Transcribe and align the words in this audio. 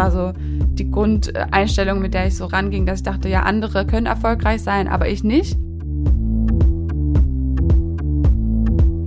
war 0.00 0.10
so 0.10 0.32
die 0.78 0.90
Grundeinstellung, 0.90 2.00
mit 2.00 2.14
der 2.14 2.26
ich 2.26 2.36
so 2.36 2.46
ranging, 2.46 2.86
dass 2.86 3.00
ich 3.00 3.02
dachte, 3.02 3.28
ja, 3.28 3.42
andere 3.42 3.86
können 3.86 4.06
erfolgreich 4.06 4.62
sein, 4.62 4.88
aber 4.88 5.08
ich 5.08 5.22
nicht. 5.22 5.58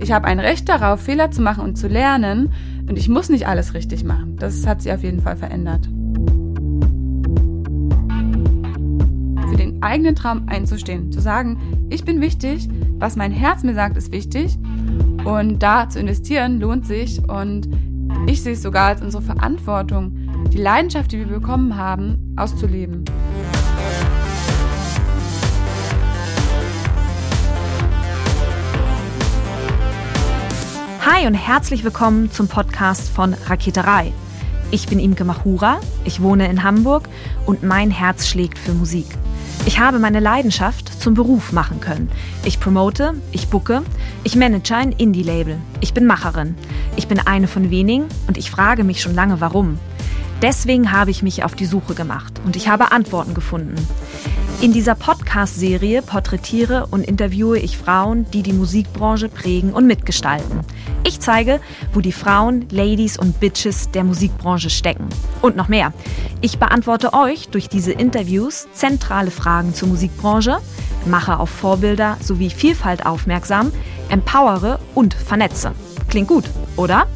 Ich 0.00 0.12
habe 0.12 0.26
ein 0.26 0.38
Recht 0.38 0.68
darauf, 0.68 1.00
Fehler 1.00 1.32
zu 1.32 1.42
machen 1.42 1.64
und 1.64 1.76
zu 1.76 1.88
lernen. 1.88 2.52
Und 2.88 2.96
ich 2.96 3.08
muss 3.08 3.28
nicht 3.28 3.48
alles 3.48 3.74
richtig 3.74 4.04
machen. 4.04 4.36
Das 4.36 4.66
hat 4.66 4.82
sich 4.82 4.92
auf 4.92 5.02
jeden 5.02 5.20
Fall 5.20 5.34
verändert. 5.34 5.88
Für 9.48 9.56
den 9.56 9.82
eigenen 9.82 10.14
Traum 10.14 10.42
einzustehen, 10.46 11.10
zu 11.10 11.20
sagen, 11.20 11.88
ich 11.90 12.04
bin 12.04 12.20
wichtig, 12.20 12.68
was 12.98 13.16
mein 13.16 13.32
Herz 13.32 13.64
mir 13.64 13.74
sagt, 13.74 13.96
ist 13.96 14.12
wichtig. 14.12 14.58
Und 15.24 15.60
da 15.60 15.88
zu 15.88 15.98
investieren 15.98 16.60
lohnt 16.60 16.86
sich. 16.86 17.20
Und 17.26 17.68
ich 18.26 18.42
sehe 18.42 18.52
es 18.52 18.62
sogar 18.62 18.88
als 18.88 19.02
unsere 19.02 19.22
Verantwortung, 19.22 20.23
die 20.54 20.62
Leidenschaft, 20.62 21.10
die 21.10 21.18
wir 21.18 21.40
bekommen 21.40 21.76
haben, 21.76 22.32
auszuleben. 22.36 23.04
Hi 31.04 31.26
und 31.26 31.34
herzlich 31.34 31.82
willkommen 31.82 32.30
zum 32.30 32.46
Podcast 32.46 33.10
von 33.10 33.34
Raketerei. 33.34 34.12
Ich 34.70 34.86
bin 34.86 35.00
Imke 35.00 35.24
Machura, 35.24 35.80
ich 36.04 36.22
wohne 36.22 36.48
in 36.48 36.62
Hamburg 36.62 37.08
und 37.46 37.64
mein 37.64 37.90
Herz 37.90 38.28
schlägt 38.28 38.58
für 38.58 38.74
Musik. 38.74 39.06
Ich 39.66 39.80
habe 39.80 39.98
meine 39.98 40.20
Leidenschaft 40.20 41.00
zum 41.02 41.14
Beruf 41.14 41.52
machen 41.52 41.80
können. 41.80 42.10
Ich 42.44 42.60
promote, 42.60 43.14
ich 43.32 43.48
bucke, 43.48 43.82
ich 44.22 44.36
manage 44.36 44.76
ein 44.76 44.92
Indie-Label. 44.92 45.58
Ich 45.80 45.94
bin 45.94 46.06
Macherin. 46.06 46.54
Ich 46.96 47.08
bin 47.08 47.18
eine 47.18 47.48
von 47.48 47.70
wenigen 47.70 48.04
und 48.28 48.38
ich 48.38 48.52
frage 48.52 48.84
mich 48.84 49.02
schon 49.02 49.14
lange, 49.14 49.40
warum. 49.40 49.78
Deswegen 50.42 50.92
habe 50.92 51.10
ich 51.10 51.22
mich 51.22 51.44
auf 51.44 51.54
die 51.54 51.66
Suche 51.66 51.94
gemacht 51.94 52.40
und 52.44 52.56
ich 52.56 52.68
habe 52.68 52.92
Antworten 52.92 53.34
gefunden. 53.34 53.76
In 54.60 54.72
dieser 54.72 54.94
Podcast-Serie 54.94 56.00
porträtiere 56.00 56.86
und 56.90 57.02
interviewe 57.02 57.58
ich 57.58 57.76
Frauen, 57.76 58.24
die 58.30 58.42
die 58.42 58.52
Musikbranche 58.52 59.28
prägen 59.28 59.72
und 59.72 59.86
mitgestalten. 59.86 60.60
Ich 61.06 61.20
zeige, 61.20 61.60
wo 61.92 62.00
die 62.00 62.12
Frauen, 62.12 62.66
Ladies 62.70 63.18
und 63.18 63.40
Bitches 63.40 63.90
der 63.90 64.04
Musikbranche 64.04 64.70
stecken. 64.70 65.08
Und 65.42 65.56
noch 65.56 65.68
mehr. 65.68 65.92
Ich 66.40 66.58
beantworte 66.58 67.12
euch 67.12 67.48
durch 67.48 67.68
diese 67.68 67.92
Interviews 67.92 68.66
zentrale 68.72 69.30
Fragen 69.30 69.74
zur 69.74 69.88
Musikbranche, 69.88 70.58
mache 71.04 71.38
auf 71.38 71.50
Vorbilder 71.50 72.16
sowie 72.22 72.48
Vielfalt 72.48 73.04
aufmerksam, 73.04 73.70
empowere 74.08 74.78
und 74.94 75.12
vernetze. 75.12 75.72
Klingt 76.08 76.28
gut, 76.28 76.44
oder? 76.76 77.06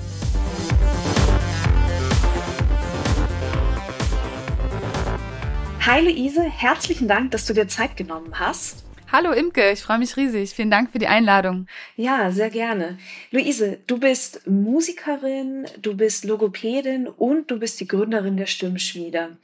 Hi 5.86 6.02
Luise, 6.02 6.42
herzlichen 6.42 7.08
Dank, 7.08 7.30
dass 7.30 7.46
du 7.46 7.54
dir 7.54 7.68
Zeit 7.68 7.96
genommen 7.96 8.38
hast. 8.38 8.84
Hallo 9.10 9.32
Imke, 9.32 9.70
ich 9.70 9.82
freue 9.82 9.98
mich 9.98 10.16
riesig. 10.16 10.50
Vielen 10.50 10.70
Dank 10.70 10.92
für 10.92 10.98
die 10.98 11.06
Einladung. 11.06 11.66
Ja, 11.96 12.30
sehr 12.30 12.50
gerne. 12.50 12.98
Luise, 13.30 13.78
du 13.86 13.98
bist 13.98 14.46
Musikerin, 14.46 15.66
du 15.80 15.96
bist 15.96 16.24
Logopädin 16.24 17.06
und 17.06 17.50
du 17.50 17.58
bist 17.58 17.80
die 17.80 17.88
Gründerin 17.88 18.36
der 18.36 18.46
Stimmschmiede. 18.46 19.38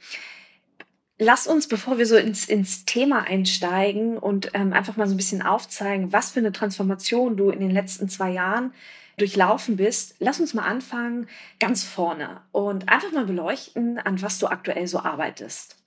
Lass 1.17 1.47
uns, 1.47 1.67
bevor 1.67 1.97
wir 1.97 2.05
so 2.05 2.17
ins, 2.17 2.47
ins 2.47 2.85
Thema 2.85 3.23
einsteigen 3.23 4.17
und 4.17 4.51
ähm, 4.53 4.73
einfach 4.73 4.97
mal 4.97 5.07
so 5.07 5.15
ein 5.15 5.17
bisschen 5.17 5.41
aufzeigen, 5.41 6.11
was 6.11 6.31
für 6.31 6.39
eine 6.39 6.51
Transformation 6.51 7.37
du 7.37 7.49
in 7.49 7.61
den 7.61 7.71
letzten 7.71 8.09
zwei 8.09 8.29
Jahren 8.31 8.73
durchlaufen 9.17 9.77
bist, 9.77 10.15
lass 10.19 10.39
uns 10.39 10.53
mal 10.53 10.65
anfangen 10.65 11.27
ganz 11.59 11.85
vorne 11.85 12.41
und 12.51 12.89
einfach 12.89 13.13
mal 13.13 13.25
beleuchten, 13.25 13.97
an 13.97 14.21
was 14.21 14.39
du 14.39 14.47
aktuell 14.47 14.87
so 14.87 14.99
arbeitest. 14.99 15.77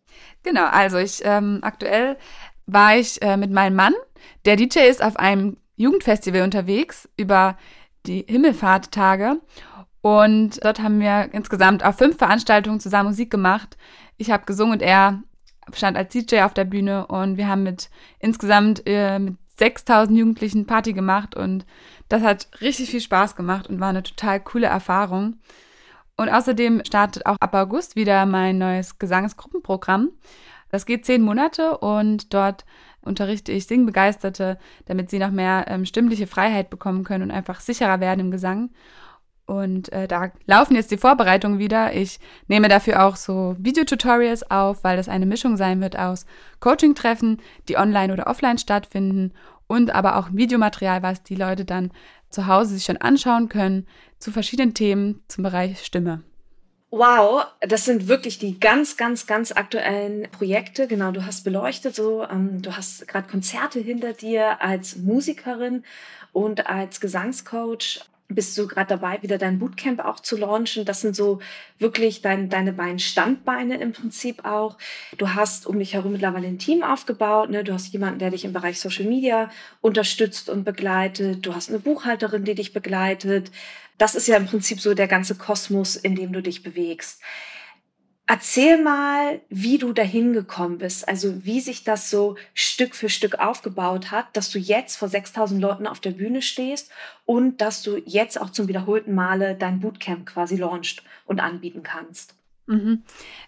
Genau, 0.42 0.66
also 0.66 0.98
ich 0.98 1.20
ähm, 1.24 1.60
aktuell 1.62 2.16
war 2.66 2.96
ich 2.96 3.20
äh, 3.22 3.36
mit 3.36 3.50
meinem 3.50 3.76
Mann, 3.76 3.94
der 4.44 4.56
DJ 4.56 4.80
ist 4.80 5.02
auf 5.02 5.16
einem 5.16 5.56
Jugendfestival 5.76 6.42
unterwegs 6.42 7.08
über 7.16 7.56
die 8.06 8.24
Himmelfahrttage 8.28 9.40
und 10.00 10.64
dort 10.64 10.80
haben 10.80 11.00
wir 11.00 11.30
insgesamt 11.32 11.84
auf 11.84 11.96
fünf 11.96 12.18
Veranstaltungen 12.18 12.80
zusammen 12.80 13.10
Musik 13.10 13.30
gemacht. 13.30 13.76
Ich 14.16 14.30
habe 14.30 14.44
gesungen 14.44 14.74
und 14.74 14.82
er 14.82 15.22
stand 15.72 15.96
als 15.96 16.12
DJ 16.12 16.40
auf 16.40 16.54
der 16.54 16.64
Bühne 16.64 17.06
und 17.06 17.36
wir 17.36 17.48
haben 17.48 17.62
mit 17.62 17.90
insgesamt 18.18 18.82
äh, 18.86 19.18
mit 19.18 19.36
6000 19.58 20.16
Jugendlichen 20.16 20.66
Party 20.66 20.92
gemacht 20.92 21.34
und 21.34 21.66
das 22.08 22.22
hat 22.22 22.48
richtig 22.60 22.90
viel 22.90 23.00
Spaß 23.00 23.36
gemacht 23.36 23.66
und 23.66 23.80
war 23.80 23.88
eine 23.88 24.02
total 24.02 24.40
coole 24.40 24.68
Erfahrung. 24.68 25.38
Und 26.18 26.28
außerdem 26.28 26.82
startet 26.84 27.26
auch 27.26 27.36
ab 27.38 27.54
August 27.54 27.94
wieder 27.94 28.26
mein 28.26 28.58
neues 28.58 28.98
Gesangsgruppenprogramm. 28.98 30.10
Das 30.68 30.84
geht 30.84 31.06
zehn 31.06 31.22
Monate 31.22 31.78
und 31.78 32.34
dort 32.34 32.66
unterrichte 33.02 33.52
ich 33.52 33.66
Singbegeisterte, 33.66 34.58
damit 34.86 35.10
sie 35.10 35.20
noch 35.20 35.30
mehr 35.30 35.66
ähm, 35.68 35.86
stimmliche 35.86 36.26
Freiheit 36.26 36.70
bekommen 36.70 37.04
können 37.04 37.22
und 37.22 37.30
einfach 37.30 37.60
sicherer 37.60 38.00
werden 38.00 38.20
im 38.20 38.30
Gesang. 38.32 38.70
Und 39.46 39.92
äh, 39.92 40.08
da 40.08 40.32
laufen 40.46 40.74
jetzt 40.74 40.90
die 40.90 40.98
Vorbereitungen 40.98 41.60
wieder. 41.60 41.94
Ich 41.94 42.18
nehme 42.48 42.68
dafür 42.68 43.06
auch 43.06 43.16
so 43.16 43.56
Videotutorials 43.58 44.50
auf, 44.50 44.82
weil 44.84 44.96
das 44.96 45.08
eine 45.08 45.24
Mischung 45.24 45.56
sein 45.56 45.80
wird 45.80 45.96
aus 45.96 46.26
Coaching-Treffen, 46.60 47.40
die 47.68 47.78
online 47.78 48.12
oder 48.12 48.26
offline 48.26 48.58
stattfinden 48.58 49.32
und 49.68 49.94
aber 49.94 50.16
auch 50.16 50.30
Videomaterial, 50.32 51.02
was 51.02 51.22
die 51.22 51.36
Leute 51.36 51.64
dann 51.64 51.92
zu 52.30 52.48
Hause 52.48 52.74
sich 52.74 52.84
schon 52.84 52.96
anschauen 52.96 53.48
können 53.48 53.86
zu 54.18 54.32
verschiedenen 54.32 54.74
Themen 54.74 55.22
zum 55.28 55.44
Bereich 55.44 55.84
Stimme. 55.84 56.24
Wow, 56.90 57.44
das 57.60 57.84
sind 57.84 58.08
wirklich 58.08 58.38
die 58.38 58.58
ganz, 58.58 58.96
ganz, 58.96 59.26
ganz 59.26 59.52
aktuellen 59.52 60.26
Projekte. 60.30 60.86
Genau, 60.86 61.12
du 61.12 61.26
hast 61.26 61.44
beleuchtet 61.44 61.94
so, 61.94 62.24
ähm, 62.24 62.62
du 62.62 62.74
hast 62.74 63.06
gerade 63.06 63.28
Konzerte 63.28 63.78
hinter 63.78 64.14
dir 64.14 64.62
als 64.62 64.96
Musikerin 64.96 65.84
und 66.32 66.66
als 66.66 67.00
Gesangscoach 67.00 68.00
bist 68.28 68.56
du 68.58 68.66
gerade 68.66 68.88
dabei, 68.88 69.22
wieder 69.22 69.38
dein 69.38 69.58
Bootcamp 69.58 70.04
auch 70.04 70.20
zu 70.20 70.36
launchen. 70.36 70.84
Das 70.84 71.00
sind 71.00 71.16
so 71.16 71.40
wirklich 71.78 72.20
dein, 72.20 72.50
deine 72.50 72.74
beiden 72.74 72.98
Standbeine 72.98 73.78
im 73.78 73.92
Prinzip 73.92 74.44
auch. 74.44 74.76
Du 75.16 75.34
hast 75.34 75.66
um 75.66 75.78
dich 75.78 75.94
herum 75.94 76.12
mittlerweile 76.12 76.46
ein 76.46 76.58
Team 76.58 76.82
aufgebaut. 76.82 77.48
Ne? 77.48 77.64
Du 77.64 77.72
hast 77.72 77.92
jemanden, 77.92 78.18
der 78.18 78.30
dich 78.30 78.44
im 78.44 78.52
Bereich 78.52 78.80
Social 78.80 79.06
Media 79.06 79.50
unterstützt 79.80 80.50
und 80.50 80.64
begleitet. 80.64 81.46
Du 81.46 81.54
hast 81.54 81.70
eine 81.70 81.78
Buchhalterin, 81.78 82.44
die 82.44 82.54
dich 82.54 82.74
begleitet. 82.74 83.50
Das 83.96 84.14
ist 84.14 84.28
ja 84.28 84.36
im 84.36 84.46
Prinzip 84.46 84.80
so 84.80 84.92
der 84.92 85.08
ganze 85.08 85.34
Kosmos, 85.34 85.96
in 85.96 86.14
dem 86.14 86.32
du 86.32 86.42
dich 86.42 86.62
bewegst. 86.62 87.22
Erzähl 88.30 88.76
mal, 88.82 89.40
wie 89.48 89.78
du 89.78 89.94
dahin 89.94 90.34
gekommen 90.34 90.76
bist, 90.76 91.08
also 91.08 91.46
wie 91.46 91.60
sich 91.60 91.82
das 91.82 92.10
so 92.10 92.36
Stück 92.52 92.94
für 92.94 93.08
Stück 93.08 93.38
aufgebaut 93.38 94.10
hat, 94.10 94.36
dass 94.36 94.50
du 94.50 94.58
jetzt 94.58 94.96
vor 94.96 95.08
6000 95.08 95.58
Leuten 95.58 95.86
auf 95.86 95.98
der 95.98 96.10
Bühne 96.10 96.42
stehst 96.42 96.90
und 97.24 97.62
dass 97.62 97.82
du 97.82 97.96
jetzt 98.04 98.38
auch 98.38 98.50
zum 98.50 98.68
wiederholten 98.68 99.14
Male 99.14 99.54
dein 99.54 99.80
Bootcamp 99.80 100.26
quasi 100.26 100.56
launcht 100.56 101.02
und 101.24 101.40
anbieten 101.40 101.82
kannst. 101.82 102.34
Mhm. 102.66 103.02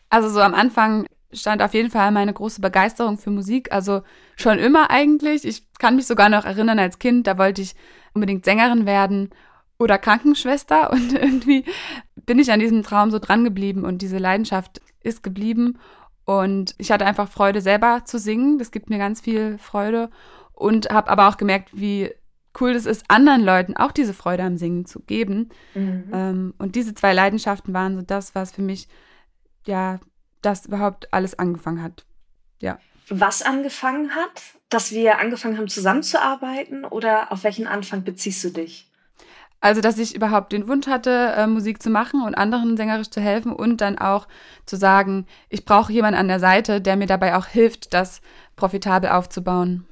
Also 0.08 0.30
so 0.30 0.41
am 0.41 0.54
Anfang 0.54 1.06
stand 1.30 1.60
auf 1.60 1.74
jeden 1.74 1.91
Fall 1.91 2.10
meine 2.10 2.32
große 2.32 2.62
Begeisterung 2.62 3.18
für 3.18 3.30
Musik, 3.30 3.70
also 3.72 4.00
schon 4.36 4.58
immer 4.58 4.91
eigentlich. 4.91 5.44
Ich 5.44 5.70
kann 5.78 5.97
mich 5.97 6.06
sogar 6.06 6.30
noch 6.30 6.47
erinnern 6.47 6.78
als 6.78 6.98
Kind, 6.98 7.26
da 7.26 7.36
wollte 7.36 7.60
ich 7.60 7.74
unbedingt 8.14 8.47
Sängerin 8.47 8.86
werden 8.86 9.28
oder 9.80 9.98
Krankenschwester 9.98 10.91
und 10.92 11.12
irgendwie 11.12 11.64
bin 12.26 12.38
ich 12.38 12.52
an 12.52 12.60
diesem 12.60 12.82
Traum 12.82 13.10
so 13.10 13.18
dran 13.18 13.42
geblieben 13.42 13.84
und 13.84 14.02
diese 14.02 14.18
Leidenschaft 14.18 14.80
ist 15.02 15.22
geblieben 15.22 15.78
und 16.24 16.74
ich 16.78 16.92
hatte 16.92 17.06
einfach 17.06 17.28
Freude 17.28 17.60
selber 17.60 18.02
zu 18.04 18.18
singen, 18.18 18.58
das 18.58 18.70
gibt 18.70 18.91
mir 18.91 18.98
ganz 18.98 19.20
viel 19.20 19.58
Freude 19.58 20.10
und 20.52 20.91
habe 20.91 21.10
aber 21.10 21.28
auch 21.28 21.38
gemerkt, 21.38 21.70
wie 21.72 22.10
cool 22.60 22.71
es 22.71 22.86
ist, 22.86 23.04
anderen 23.09 23.42
Leuten 23.42 23.77
auch 23.77 23.92
diese 23.92 24.15
Freude 24.15 24.42
am 24.42 24.59
Singen 24.59 24.84
zu 24.84 25.00
geben. 25.00 25.50
Mhm. 25.74 26.10
Ähm, 26.12 26.54
und 26.59 26.74
diese 26.74 26.94
zwei 26.94 27.12
Leidenschaften 27.12 27.72
waren 27.72 27.97
so 27.97 28.03
das, 28.03 28.34
was 28.34 28.53
für 28.53 28.62
mich 28.62 28.88
ja 29.66 30.00
das 30.42 30.66
überhaupt 30.66 31.12
alles 31.12 31.38
angefangen 31.38 31.82
hat. 31.82 32.04
Ja. 32.60 32.78
Was 33.09 33.42
angefangen 33.42 34.15
hat? 34.15 34.42
Dass 34.68 34.92
wir 34.92 35.18
angefangen 35.18 35.59
haben 35.59 35.68
zusammenzuarbeiten 35.68 36.84
oder 36.84 37.32
auf 37.32 37.44
welchen 37.44 37.66
Anfang 37.66 38.04
beziehst 38.04 38.42
du 38.44 38.50
dich? 38.50 38.90
Also, 39.60 39.83
dass 39.83 39.98
ich 39.98 40.15
überhaupt 40.15 40.53
den 40.53 40.68
Wunsch 40.68 40.86
hatte, 40.86 41.34
äh, 41.36 41.47
Musik 41.47 41.83
zu 41.83 41.91
machen 41.91 42.22
und 42.22 42.34
anderen 42.34 42.77
sängerisch 42.78 43.10
zu 43.10 43.21
helfen 43.21 43.53
und 43.53 43.80
dann 43.83 43.98
auch 43.98 44.27
zu 44.65 44.77
sagen, 44.77 45.27
ich 45.51 45.66
brauche 45.66 45.92
jemanden 45.92 46.18
an 46.18 46.28
der 46.28 46.41
Seite, 46.41 46.80
der 46.80 46.97
mir 46.97 47.07
dabei 47.07 47.36
auch 47.36 47.47
hilft, 47.47 47.92
das 47.92 48.22
profitabel 48.57 49.10
aufzubauen. 49.10 49.86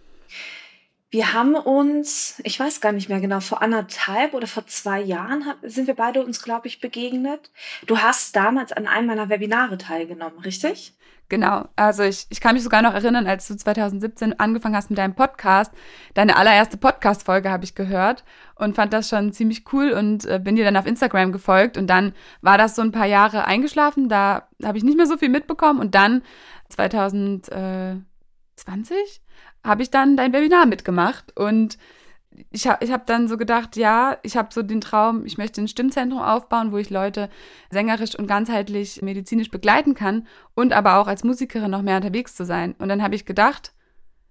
Wir 1.11 1.33
haben 1.33 1.55
uns, 1.55 2.39
ich 2.45 2.61
weiß 2.61 2.83
gar 2.83 2.93
nicht 2.93 3.09
mehr 3.09 3.21
genau, 3.21 3.41
vor 3.41 3.63
anderthalb 3.63 4.35
oder 4.35 4.47
vor 4.47 4.67
zwei 4.67 5.01
Jahren 5.01 5.43
sind 5.63 5.87
wir 5.87 5.95
beide 5.95 6.23
uns, 6.23 6.43
glaube 6.43 6.69
ich, 6.69 6.81
begegnet. 6.81 7.51
Du 7.87 7.99
hast 7.99 8.37
damals 8.37 8.73
an 8.73 8.87
einem 8.87 9.07
meiner 9.07 9.31
Webinare 9.31 9.79
teilgenommen, 9.79 10.39
richtig? 10.41 10.93
Genau, 11.31 11.69
also 11.77 12.05
ich, 12.05 12.27
ich 12.31 12.41
kann 12.41 12.55
mich 12.55 12.63
sogar 12.63 12.81
noch 12.81 12.95
erinnern, 12.95 13.27
als 13.27 13.47
du 13.49 13.55
2017 13.55 14.41
angefangen 14.41 14.75
hast 14.75 14.89
mit 14.89 14.99
deinem 14.99 15.15
Podcast. 15.15 15.75
Deine 16.15 16.37
allererste 16.37 16.79
Podcast-Folge 16.79 17.51
habe 17.51 17.65
ich 17.65 17.75
gehört 17.75 18.25
und 18.55 18.75
fand 18.75 18.95
das 18.95 19.11
schon 19.11 19.33
ziemlich 19.35 19.71
cool 19.73 19.91
und 19.91 20.25
äh, 20.25 20.41
bin 20.43 20.57
dir 20.57 20.65
dann 20.65 20.79
auf 20.79 20.87
Instagram 20.87 21.33
gefolgt. 21.33 21.77
Und 21.77 21.89
dann 21.89 22.15
war 22.41 22.57
das 22.57 22.75
so 22.75 22.83
ein 22.83 22.93
paar 22.93 23.05
Jahre 23.05 23.45
eingeschlafen, 23.45 24.09
da 24.09 24.49
habe 24.65 24.79
ich 24.79 24.85
nicht 24.85 24.97
mehr 24.97 25.07
so 25.07 25.19
viel 25.19 25.29
mitbekommen. 25.29 25.81
Und 25.81 25.95
dann 25.95 26.23
2020 26.71 28.05
habe 29.63 29.83
ich 29.83 29.91
dann 29.91 30.17
dein 30.17 30.33
Webinar 30.33 30.65
mitgemacht 30.65 31.37
und 31.37 31.77
ich 32.51 32.67
habe 32.67 32.85
ich 32.85 32.93
hab 32.93 33.07
dann 33.07 33.29
so 33.29 33.37
gedacht, 33.37 33.77
ja, 33.77 34.19
ich 34.23 34.37
habe 34.37 34.49
so 34.53 34.63
den 34.63 34.81
Traum, 34.81 35.25
ich 35.25 35.39
möchte 35.39 35.61
ein 35.61 35.69
Stimmzentrum 35.69 36.21
aufbauen, 36.21 36.73
wo 36.73 36.79
ich 36.79 36.91
Leute 36.91 37.29
sängerisch 37.71 38.17
und 38.17 38.27
ganzheitlich 38.27 39.03
medizinisch 39.03 39.51
begleiten 39.51 39.95
kann 39.95 40.27
und 40.55 40.73
aber 40.73 40.99
auch 40.99 41.07
als 41.07 41.25
Musikerin 41.25 41.71
noch 41.71 41.83
mehr 41.83 41.97
unterwegs 41.97 42.35
zu 42.35 42.45
sein. 42.45 42.75
Und 42.79 42.89
dann 42.89 43.03
habe 43.03 43.15
ich 43.15 43.25
gedacht, 43.25 43.73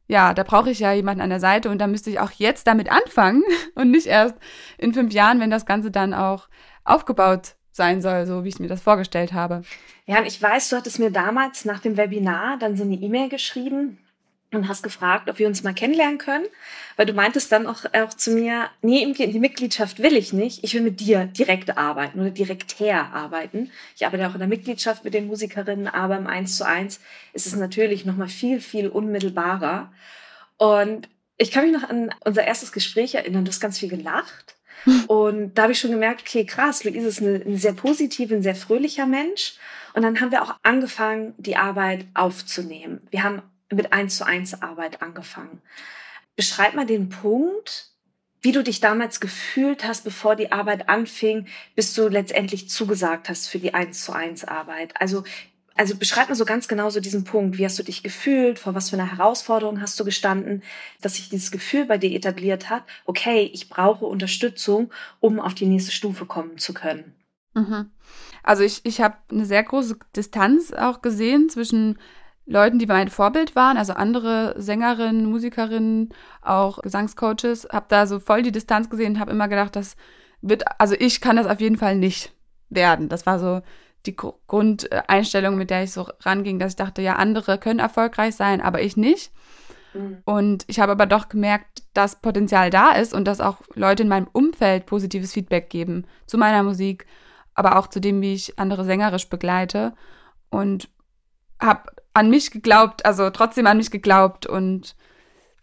ja, 0.07 0.33
da 0.33 0.44
brauche 0.44 0.71
ich 0.71 0.79
ja 0.79 0.94
jemanden 0.94 1.21
an 1.21 1.29
der 1.29 1.39
Seite 1.39 1.69
und 1.69 1.79
da 1.79 1.88
müsste 1.88 2.09
ich 2.09 2.19
auch 2.19 2.31
jetzt 2.31 2.67
damit 2.67 2.91
anfangen 2.91 3.44
und 3.75 3.91
nicht 3.91 4.07
erst 4.07 4.35
in 4.77 4.94
fünf 4.94 5.13
Jahren, 5.13 5.39
wenn 5.39 5.51
das 5.51 5.65
Ganze 5.65 5.91
dann 5.91 6.13
auch 6.13 6.47
aufgebaut 6.85 7.55
sein 7.71 8.01
soll, 8.01 8.25
so 8.25 8.44
wie 8.44 8.49
ich 8.49 8.59
mir 8.59 8.69
das 8.69 8.81
vorgestellt 8.81 9.33
habe. 9.33 9.61
Ja, 10.05 10.19
und 10.19 10.25
ich 10.25 10.41
weiß, 10.41 10.69
du 10.69 10.77
hattest 10.77 10.99
mir 10.99 11.11
damals 11.11 11.65
nach 11.65 11.79
dem 11.79 11.97
Webinar 11.97 12.57
dann 12.57 12.77
so 12.77 12.83
eine 12.83 12.95
E-Mail 12.95 13.29
geschrieben 13.29 13.99
und 14.51 14.69
hast 14.69 14.81
gefragt, 14.81 15.29
ob 15.29 15.39
wir 15.39 15.47
uns 15.47 15.63
mal 15.63 15.73
kennenlernen 15.73 16.17
können, 16.17 16.45
weil 16.95 17.05
du 17.05 17.13
meintest 17.13 17.51
dann 17.51 17.67
auch, 17.67 17.83
auch 17.94 18.13
zu 18.13 18.31
mir, 18.31 18.69
nee, 18.81 19.05
die 19.13 19.39
Mitgliedschaft 19.39 20.01
will 20.01 20.15
ich 20.15 20.31
nicht, 20.31 20.63
ich 20.63 20.73
will 20.73 20.81
mit 20.81 20.99
dir 21.01 21.25
direkt 21.25 21.77
arbeiten 21.77 22.19
oder 22.19 22.29
direktär 22.29 23.13
arbeiten. 23.13 23.71
Ich 23.95 24.05
arbeite 24.05 24.27
auch 24.27 24.33
in 24.33 24.39
der 24.39 24.47
Mitgliedschaft 24.47 25.03
mit 25.03 25.13
den 25.13 25.27
Musikerinnen, 25.27 25.88
aber 25.88 26.17
im 26.17 26.27
Eins 26.27 26.57
zu 26.57 26.65
Eins 26.65 27.01
ist 27.33 27.45
es 27.45 27.55
natürlich 27.55 28.05
nochmal 28.05 28.29
viel, 28.29 28.61
viel 28.61 28.88
unmittelbarer. 28.88 29.91
Und 30.57 31.09
ich 31.38 31.51
kann 31.51 31.69
mich 31.69 31.73
noch 31.73 31.88
an 31.89 32.13
unser 32.23 32.45
erstes 32.45 32.71
Gespräch 32.71 33.15
erinnern, 33.15 33.44
du 33.44 33.51
hast 33.51 33.59
ganz 33.59 33.77
viel 33.77 33.89
gelacht. 33.89 34.55
Und 35.07 35.55
da 35.55 35.63
habe 35.63 35.73
ich 35.73 35.79
schon 35.79 35.91
gemerkt, 35.91 36.21
okay, 36.21 36.45
krass, 36.45 36.83
Luise 36.83 37.07
ist 37.07 37.21
eine, 37.21 37.41
ein 37.45 37.57
sehr 37.57 37.73
positiver, 37.73 38.35
ein 38.35 38.44
sehr 38.44 38.55
fröhlicher 38.55 39.05
Mensch. 39.05 39.55
Und 39.94 40.03
dann 40.03 40.21
haben 40.21 40.31
wir 40.31 40.44
auch 40.44 40.55
angefangen, 40.63 41.33
die 41.38 41.57
Arbeit 41.57 42.05
aufzunehmen. 42.13 43.01
Wir 43.09 43.23
haben 43.23 43.41
mit 43.72 43.94
eins 43.94 44.18
zu 44.18 44.25
eins 44.25 44.62
Arbeit 44.62 45.02
angefangen. 45.02 45.62
Beschreib 46.36 46.75
mal 46.75 46.86
den 46.86 47.10
Punkt, 47.10 47.92
wie 48.42 48.52
du 48.52 48.64
dich 48.64 48.80
damals 48.80 49.19
gefühlt 49.19 49.84
hast, 49.86 50.04
bevor 50.04 50.36
die 50.36 50.52
Arbeit 50.52 50.90
anfing, 50.90 51.48
bis 51.75 51.94
du 51.94 52.08
letztendlich 52.08 52.69
zugesagt 52.69 53.30
hast 53.30 53.48
für 53.48 53.60
die 53.60 53.74
eins 53.74 54.04
zu 54.04 54.14
eins 54.14 54.46
Arbeit. 54.46 54.94
Also 55.00 55.24
also 55.78 55.96
beschreib 55.96 56.28
mal 56.28 56.36
so 56.36 56.44
ganz 56.44 56.68
genau 56.68 56.90
so 56.90 57.00
diesen 57.00 57.24
Punkt. 57.24 57.58
Wie 57.58 57.66
hast 57.66 57.78
du 57.78 57.84
dich 57.84 58.02
gefühlt? 58.02 58.58
Vor 58.58 58.74
was 58.74 58.90
für 58.90 58.96
einer 58.96 59.12
Herausforderung 59.12 59.80
hast 59.80 60.00
du 60.00 60.04
gestanden, 60.04 60.64
dass 61.02 61.16
sich 61.16 61.30
dieses 61.30 61.52
Gefühl 61.52 61.86
bei 61.86 62.00
dir 62.00 62.12
etabliert 62.12 62.69
hat? 62.69 62.84
Okay, 63.06 63.50
ich 63.54 63.69
brauche 63.69 64.06
Unterstützung, 64.06 64.92
um 65.19 65.40
auf 65.40 65.54
die 65.54 65.68
nächste 65.68 65.92
Stufe 65.92 66.25
kommen 66.25 66.58
zu 66.58 66.74
können. 66.74 67.14
Mhm. 67.54 67.92
Also 68.42 68.64
ich, 68.64 68.81
ich 68.86 69.02
habe 69.02 69.18
eine 69.30 69.46
sehr 69.46 69.64
große 69.64 69.98
Distanz 70.16 70.74
auch 70.74 71.02
gesehen 71.02 71.50
zwischen 71.50 72.00
Leuten, 72.47 72.79
die 72.79 72.85
mein 72.85 73.09
Vorbild 73.09 73.55
waren, 73.55 73.77
also 73.77 73.94
andere 73.94 74.55
Sängerinnen, 74.57 75.25
Musikerinnen, 75.25 76.09
auch 76.41 76.81
Gesangscoaches, 76.81 77.67
habe 77.71 77.88
da 77.89 78.07
so 78.07 78.19
voll 78.19 78.41
die 78.41 78.53
Distanz 78.53 78.89
gesehen, 78.89 79.19
habe 79.19 79.31
immer 79.31 79.49
gedacht, 79.49 79.75
das 79.75 79.97
wird, 80.41 80.63
also 80.79 80.95
ich 80.97 81.19
kann 81.19 81.35
das 81.35 81.45
auf 81.45 81.59
jeden 81.59 81.77
Fall 81.77 81.97
nicht 81.97 82.31
werden. 82.69 83.09
Das 83.09 83.25
war 83.25 83.39
so 83.39 83.61
die 84.05 84.15
Grundeinstellung, 84.15 85.57
mit 85.57 85.69
der 85.69 85.83
ich 85.83 85.91
so 85.91 86.07
ranging, 86.21 86.57
dass 86.57 86.71
ich 86.71 86.75
dachte, 86.77 87.01
ja, 87.01 87.17
andere 87.17 87.57
können 87.57 87.79
erfolgreich 87.79 88.35
sein, 88.35 88.61
aber 88.61 88.81
ich 88.81 88.95
nicht. 88.95 89.31
Mhm. 89.94 90.19
Und 90.23 90.63
ich 90.67 90.79
habe 90.79 90.94
aber 90.94 91.05
doch 91.05 91.27
gemerkt, 91.27 91.83
dass 91.94 92.21
Potenzial 92.21 92.69
da 92.69 92.91
ist 92.91 93.13
und 93.13 93.25
dass 93.25 93.41
auch 93.41 93.57
Leute 93.75 94.03
in 94.03 94.09
meinem 94.09 94.27
Umfeld 94.31 94.85
positives 94.85 95.33
Feedback 95.33 95.69
geben 95.69 96.05
zu 96.25 96.38
meiner 96.38 96.63
Musik, 96.63 97.07
aber 97.55 97.77
auch 97.77 97.88
zu 97.88 97.99
dem, 97.99 98.21
wie 98.21 98.33
ich 98.33 98.57
andere 98.57 98.85
sängerisch 98.85 99.29
begleite. 99.29 99.94
Und 100.49 100.89
habe 101.59 101.92
an 102.13 102.30
mich 102.30 102.51
geglaubt, 102.51 103.06
also 103.06 103.30
trotzdem 103.30 103.68
an 103.68 103.77
mich 103.77 103.92
geglaubt 103.92 104.45
und 104.45 104.95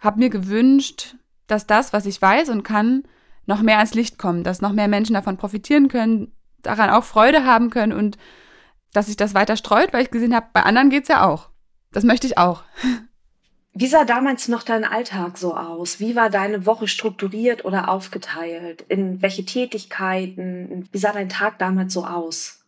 habe 0.00 0.18
mir 0.18 0.30
gewünscht, 0.30 1.16
dass 1.46 1.66
das, 1.66 1.92
was 1.92 2.06
ich 2.06 2.20
weiß 2.20 2.48
und 2.48 2.62
kann, 2.62 3.04
noch 3.46 3.60
mehr 3.60 3.76
ans 3.76 3.94
Licht 3.94 4.18
kommt, 4.18 4.46
dass 4.46 4.60
noch 4.60 4.72
mehr 4.72 4.88
Menschen 4.88 5.14
davon 5.14 5.36
profitieren 5.36 5.88
können, 5.88 6.32
daran 6.62 6.90
auch 6.90 7.04
Freude 7.04 7.44
haben 7.44 7.70
können 7.70 7.92
und 7.92 8.16
dass 8.92 9.06
sich 9.06 9.16
das 9.16 9.34
weiter 9.34 9.56
streut, 9.56 9.92
weil 9.92 10.02
ich 10.02 10.10
gesehen 10.10 10.34
habe, 10.34 10.46
bei 10.52 10.62
anderen 10.62 10.90
geht 10.90 11.02
es 11.02 11.08
ja 11.08 11.26
auch. 11.26 11.50
Das 11.92 12.04
möchte 12.04 12.26
ich 12.26 12.38
auch. 12.38 12.62
Wie 13.76 13.88
sah 13.88 14.04
damals 14.04 14.46
noch 14.46 14.62
dein 14.62 14.84
Alltag 14.84 15.36
so 15.36 15.56
aus? 15.56 15.98
Wie 15.98 16.14
war 16.14 16.30
deine 16.30 16.64
Woche 16.64 16.86
strukturiert 16.86 17.64
oder 17.64 17.88
aufgeteilt? 17.88 18.84
In 18.88 19.20
welche 19.20 19.44
Tätigkeiten? 19.44 20.88
Wie 20.92 20.98
sah 20.98 21.12
dein 21.12 21.28
Tag 21.28 21.58
damals 21.58 21.92
so 21.92 22.06
aus? 22.06 22.64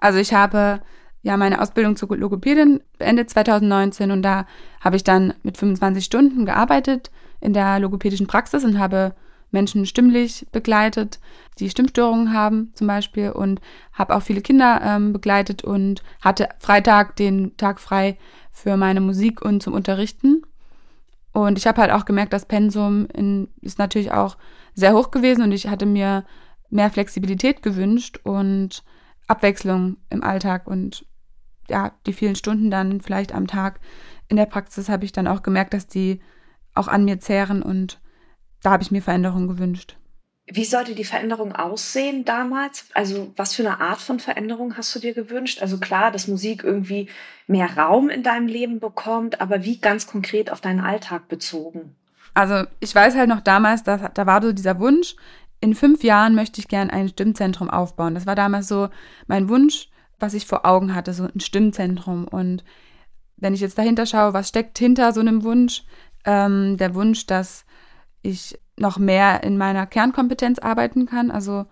Also 0.00 0.18
ich 0.18 0.32
habe 0.32 0.80
ja 1.22 1.36
meine 1.36 1.60
Ausbildung 1.60 1.96
zur 1.96 2.16
Logopädin 2.16 2.80
beendet 2.98 3.30
2019 3.30 4.10
und 4.10 4.22
da 4.22 4.46
habe 4.80 4.96
ich 4.96 5.04
dann 5.04 5.34
mit 5.42 5.56
25 5.56 6.04
Stunden 6.04 6.46
gearbeitet 6.46 7.10
in 7.40 7.52
der 7.52 7.78
logopädischen 7.80 8.26
Praxis 8.26 8.64
und 8.64 8.78
habe 8.78 9.14
Menschen 9.50 9.86
stimmlich 9.86 10.46
begleitet, 10.52 11.20
die 11.58 11.70
Stimmstörungen 11.70 12.32
haben 12.32 12.70
zum 12.74 12.86
Beispiel 12.86 13.30
und 13.30 13.60
habe 13.92 14.14
auch 14.14 14.22
viele 14.22 14.42
Kinder 14.42 14.80
ähm, 14.84 15.12
begleitet 15.12 15.64
und 15.64 16.02
hatte 16.20 16.48
Freitag 16.58 17.16
den 17.16 17.56
Tag 17.56 17.80
frei 17.80 18.18
für 18.52 18.76
meine 18.76 19.00
Musik 19.00 19.40
und 19.42 19.62
zum 19.62 19.72
Unterrichten. 19.72 20.42
Und 21.32 21.56
ich 21.58 21.66
habe 21.66 21.80
halt 21.80 21.92
auch 21.92 22.04
gemerkt, 22.04 22.32
das 22.32 22.46
Pensum 22.46 23.06
in, 23.14 23.48
ist 23.60 23.78
natürlich 23.78 24.12
auch 24.12 24.36
sehr 24.74 24.94
hoch 24.94 25.10
gewesen 25.10 25.42
und 25.42 25.52
ich 25.52 25.68
hatte 25.68 25.86
mir 25.86 26.24
mehr 26.70 26.90
Flexibilität 26.90 27.62
gewünscht 27.62 28.20
und 28.24 28.82
Abwechslung 29.26 29.96
im 30.10 30.22
Alltag 30.22 30.66
und 30.66 31.06
ja, 31.68 31.92
die 32.06 32.12
vielen 32.12 32.36
Stunden 32.36 32.70
dann 32.70 33.00
vielleicht 33.00 33.34
am 33.34 33.46
Tag 33.46 33.80
in 34.28 34.36
der 34.36 34.46
Praxis 34.46 34.88
habe 34.88 35.04
ich 35.04 35.12
dann 35.12 35.26
auch 35.26 35.42
gemerkt, 35.42 35.74
dass 35.74 35.86
die 35.86 36.20
auch 36.74 36.88
an 36.88 37.04
mir 37.04 37.18
zehren 37.18 37.62
und 37.62 38.00
da 38.62 38.70
habe 38.70 38.82
ich 38.82 38.90
mir 38.90 39.02
Veränderungen 39.02 39.48
gewünscht. 39.48 39.96
Wie 40.50 40.64
sollte 40.64 40.94
die 40.94 41.04
Veränderung 41.04 41.54
aussehen 41.54 42.24
damals? 42.24 42.86
Also 42.94 43.32
was 43.36 43.54
für 43.54 43.62
eine 43.62 43.80
Art 43.80 44.00
von 44.00 44.18
Veränderung 44.18 44.76
hast 44.76 44.94
du 44.94 44.98
dir 44.98 45.12
gewünscht? 45.12 45.60
Also 45.60 45.78
klar, 45.78 46.10
dass 46.10 46.26
Musik 46.26 46.64
irgendwie 46.64 47.08
mehr 47.46 47.76
Raum 47.76 48.08
in 48.08 48.22
deinem 48.22 48.46
Leben 48.46 48.80
bekommt, 48.80 49.42
aber 49.42 49.64
wie 49.64 49.78
ganz 49.78 50.06
konkret 50.06 50.50
auf 50.50 50.62
deinen 50.62 50.80
Alltag 50.80 51.28
bezogen? 51.28 51.94
Also 52.32 52.64
ich 52.80 52.94
weiß 52.94 53.14
halt 53.14 53.28
noch 53.28 53.40
damals, 53.40 53.82
dass, 53.82 54.00
da 54.14 54.26
war 54.26 54.42
so 54.42 54.52
dieser 54.52 54.78
Wunsch, 54.78 55.16
in 55.60 55.74
fünf 55.74 56.02
Jahren 56.02 56.34
möchte 56.34 56.60
ich 56.60 56.68
gern 56.68 56.88
ein 56.88 57.08
Stimmzentrum 57.08 57.68
aufbauen. 57.68 58.14
Das 58.14 58.26
war 58.26 58.36
damals 58.36 58.68
so 58.68 58.88
mein 59.26 59.48
Wunsch, 59.48 59.90
was 60.18 60.34
ich 60.34 60.46
vor 60.46 60.66
Augen 60.66 60.94
hatte, 60.94 61.12
so 61.12 61.24
ein 61.24 61.40
Stimmzentrum. 61.40 62.26
Und 62.26 62.64
wenn 63.36 63.54
ich 63.54 63.60
jetzt 63.60 63.78
dahinter 63.78 64.06
schaue, 64.06 64.32
was 64.32 64.48
steckt 64.48 64.78
hinter 64.78 65.12
so 65.12 65.20
einem 65.20 65.42
Wunsch? 65.44 65.84
Ähm, 66.24 66.76
der 66.76 66.94
Wunsch, 66.94 67.26
dass 67.26 67.64
ich 68.22 68.58
noch 68.76 68.98
mehr 68.98 69.42
in 69.42 69.56
meiner 69.56 69.86
Kernkompetenz 69.86 70.58
arbeiten 70.58 71.06
kann, 71.06 71.30
also 71.30 71.66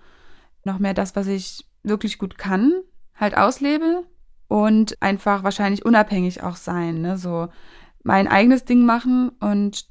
noch 0.64 0.78
mehr 0.78 0.94
das, 0.94 1.16
was 1.16 1.26
ich 1.26 1.66
wirklich 1.82 2.18
gut 2.18 2.38
kann, 2.38 2.72
halt 3.14 3.36
auslebe 3.36 4.04
und 4.48 5.00
einfach 5.00 5.44
wahrscheinlich 5.44 5.84
unabhängig 5.84 6.42
auch 6.42 6.56
sein, 6.56 7.00
ne? 7.00 7.18
so 7.18 7.48
mein 8.02 8.28
eigenes 8.28 8.64
Ding 8.64 8.84
machen 8.84 9.30
und 9.40 9.86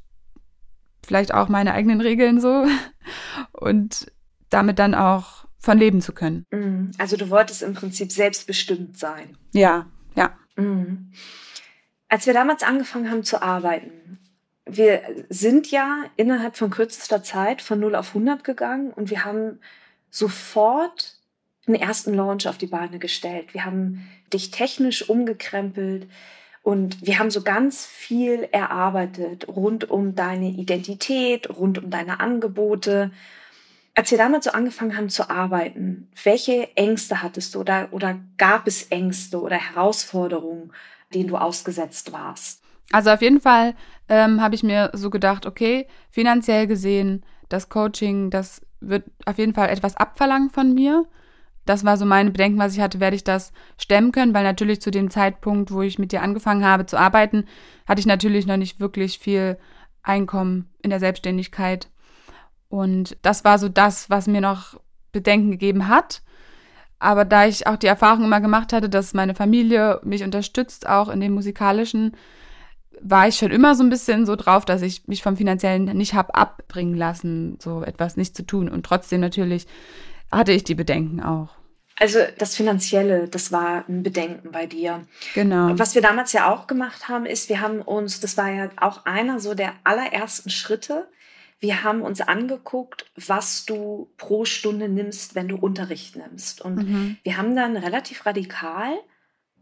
vielleicht 1.06 1.34
auch 1.34 1.50
meine 1.50 1.74
eigenen 1.74 2.02
Regeln 2.02 2.40
so 2.40 2.66
und 3.52 4.12
damit 4.50 4.80
dann 4.80 4.96
auch 4.96 5.45
von 5.66 5.80
leben 5.80 6.00
zu 6.00 6.14
können. 6.14 6.46
Mhm. 6.52 6.92
Also 7.00 7.18
du 7.18 7.30
wolltest 7.30 7.64
im 7.64 7.74
Prinzip 7.74 8.12
selbstbestimmt 8.12 8.98
sein. 8.98 9.36
Ja, 9.52 9.88
ja. 10.16 10.38
Mhm. 10.56 11.12
Als 12.08 12.28
wir 12.28 12.34
damals 12.34 12.62
angefangen 12.62 13.10
haben 13.10 13.24
zu 13.24 13.42
arbeiten, 13.42 14.20
wir 14.68 15.02
sind 15.30 15.72
ja 15.72 16.06
innerhalb 16.18 16.56
von 16.56 16.70
kürzester 16.70 17.24
Zeit 17.24 17.62
von 17.62 17.80
0 17.80 17.96
auf 17.96 18.10
100 18.10 18.44
gegangen 18.44 18.92
und 18.92 19.10
wir 19.10 19.26
haben 19.26 19.60
sofort 20.12 21.16
einen 21.66 21.76
ersten 21.76 22.14
Launch 22.14 22.48
auf 22.48 22.60
die 22.60 22.68
Beine 22.68 23.00
gestellt. 23.00 23.54
Wir 23.54 23.66
haben 23.66 24.08
dich 24.32 24.52
technisch 24.52 25.10
umgekrempelt 25.10 26.08
und 26.62 27.06
wir 27.06 27.18
haben 27.18 27.32
so 27.32 27.42
ganz 27.42 27.86
viel 27.88 28.48
erarbeitet 28.52 29.48
rund 29.48 29.90
um 29.90 30.14
deine 30.14 30.50
Identität, 30.50 31.50
rund 31.50 31.84
um 31.84 31.90
deine 31.90 32.20
Angebote. 32.20 33.12
Als 33.98 34.12
wir 34.12 34.18
damals 34.18 34.44
so 34.44 34.52
angefangen 34.52 34.98
haben 34.98 35.10
zu 35.10 35.30
arbeiten, 35.30 36.10
welche 36.24 36.76
Ängste 36.76 37.24
hattest 37.24 37.56
du 37.56 37.62
oder, 37.62 37.88
oder 37.92 38.20
gab 38.38 38.68
es 38.68 38.84
Ängste 38.92 39.42
oder 39.42 39.56
Herausforderungen, 39.56 40.74
denen 41.14 41.30
du 41.30 41.38
ausgesetzt 41.38 42.12
warst? 42.12 42.62
Also 42.92 43.10
auf 43.10 43.22
jeden 43.22 43.40
Fall 43.40 43.74
ähm, 44.10 44.42
habe 44.42 44.54
ich 44.54 44.64
mir 44.64 44.92
so 44.94 45.10
gedacht, 45.10 45.46
okay, 45.46 45.88
finanziell 46.12 46.68
gesehen, 46.68 47.26
das 47.48 47.70
Coaching, 47.70 48.30
das 48.30 48.62
wird 48.82 49.06
auf 49.26 49.38
jeden 49.38 49.54
Fall 49.54 49.70
etwas 49.70 49.96
abverlangen 49.96 50.50
von 50.50 50.74
mir. 50.74 51.06
Das 51.66 51.84
war 51.84 51.96
so 51.98 52.06
meine 52.06 52.32
Bedenken, 52.32 52.60
was 52.60 52.74
ich 52.74 52.82
hatte, 52.82 53.00
werde 53.00 53.16
ich 53.16 53.24
das 53.24 53.54
stemmen 53.78 54.12
können, 54.12 54.34
weil 54.34 54.44
natürlich 54.44 54.82
zu 54.82 54.92
dem 54.92 55.10
Zeitpunkt, 55.10 55.72
wo 55.72 55.82
ich 55.82 55.98
mit 55.98 56.12
dir 56.12 56.22
angefangen 56.22 56.66
habe 56.66 56.86
zu 56.86 56.98
arbeiten, 56.98 57.46
hatte 57.88 58.02
ich 58.02 58.06
natürlich 58.06 58.46
noch 58.46 58.58
nicht 58.58 58.80
wirklich 58.80 59.20
viel 59.20 59.58
Einkommen 60.04 60.70
in 60.84 60.92
der 60.92 61.00
Selbstständigkeit. 61.00 61.88
Und 62.70 63.18
das 63.22 63.44
war 63.44 63.60
so 63.60 63.70
das, 63.70 64.10
was 64.10 64.28
mir 64.28 64.42
noch 64.42 64.80
Bedenken 65.12 65.52
gegeben 65.52 65.88
hat. 65.88 66.22
Aber 67.00 67.26
da 67.26 67.46
ich 67.46 67.68
auch 67.68 67.76
die 67.76 67.88
Erfahrung 67.88 68.26
immer 68.26 68.42
gemacht 68.42 68.74
hatte, 68.74 68.90
dass 68.90 69.14
meine 69.14 69.36
Familie 69.36 70.00
mich 70.04 70.24
unterstützt, 70.24 70.88
auch 70.88 71.10
in 71.10 71.20
dem 71.20 71.34
musikalischen, 71.34 72.16
war 73.02 73.28
ich 73.28 73.36
schon 73.36 73.52
immer 73.52 73.76
so 73.76 73.84
ein 73.84 73.90
bisschen 73.90 74.26
so 74.26 74.36
drauf, 74.36 74.66
dass 74.66 74.82
ich 74.82 75.08
mich 75.08 75.22
vom 75.22 75.38
finanziellen 75.38 75.86
nicht 75.98 76.14
habe 76.14 76.34
abbringen 76.34 76.96
lassen, 76.96 77.58
so 77.62 77.84
etwas 77.84 78.18
nicht 78.18 78.36
zu 78.36 78.44
tun. 78.46 78.70
Und 78.70 78.86
trotzdem 78.86 79.22
natürlich 79.22 79.68
hatte 80.32 80.54
ich 80.54 80.64
die 80.64 80.76
Bedenken 80.76 81.22
auch. 81.22 81.50
Also 81.98 82.20
das 82.38 82.56
Finanzielle, 82.56 83.30
das 83.30 83.52
war 83.54 83.86
ein 83.88 84.04
Bedenken 84.04 84.52
bei 84.52 84.66
dir. 84.66 85.06
Genau. 85.34 85.78
Was 85.78 85.96
wir 85.96 86.02
damals 86.02 86.34
ja 86.34 86.52
auch 86.52 86.68
gemacht 86.68 87.08
haben, 87.08 87.26
ist, 87.26 87.48
wir 87.48 87.62
haben 87.62 87.82
uns, 87.82 88.20
das 88.20 88.36
war 88.36 88.50
ja 88.50 88.70
auch 88.78 89.06
einer 89.06 89.40
so 89.40 89.54
der 89.54 89.74
allerersten 89.86 90.50
Schritte, 90.50 91.08
wir 91.60 91.84
haben 91.84 92.02
uns 92.02 92.22
angeguckt, 92.22 93.06
was 93.16 93.66
du 93.66 94.12
pro 94.18 94.46
Stunde 94.46 94.90
nimmst, 94.90 95.36
wenn 95.36 95.48
du 95.48 95.56
Unterricht 95.56 96.16
nimmst. 96.16 96.62
Und 96.62 96.76
mhm. 96.76 97.18
wir 97.24 97.38
haben 97.38 97.56
dann 97.56 97.78
relativ 97.78 98.26
radikal 98.26 98.98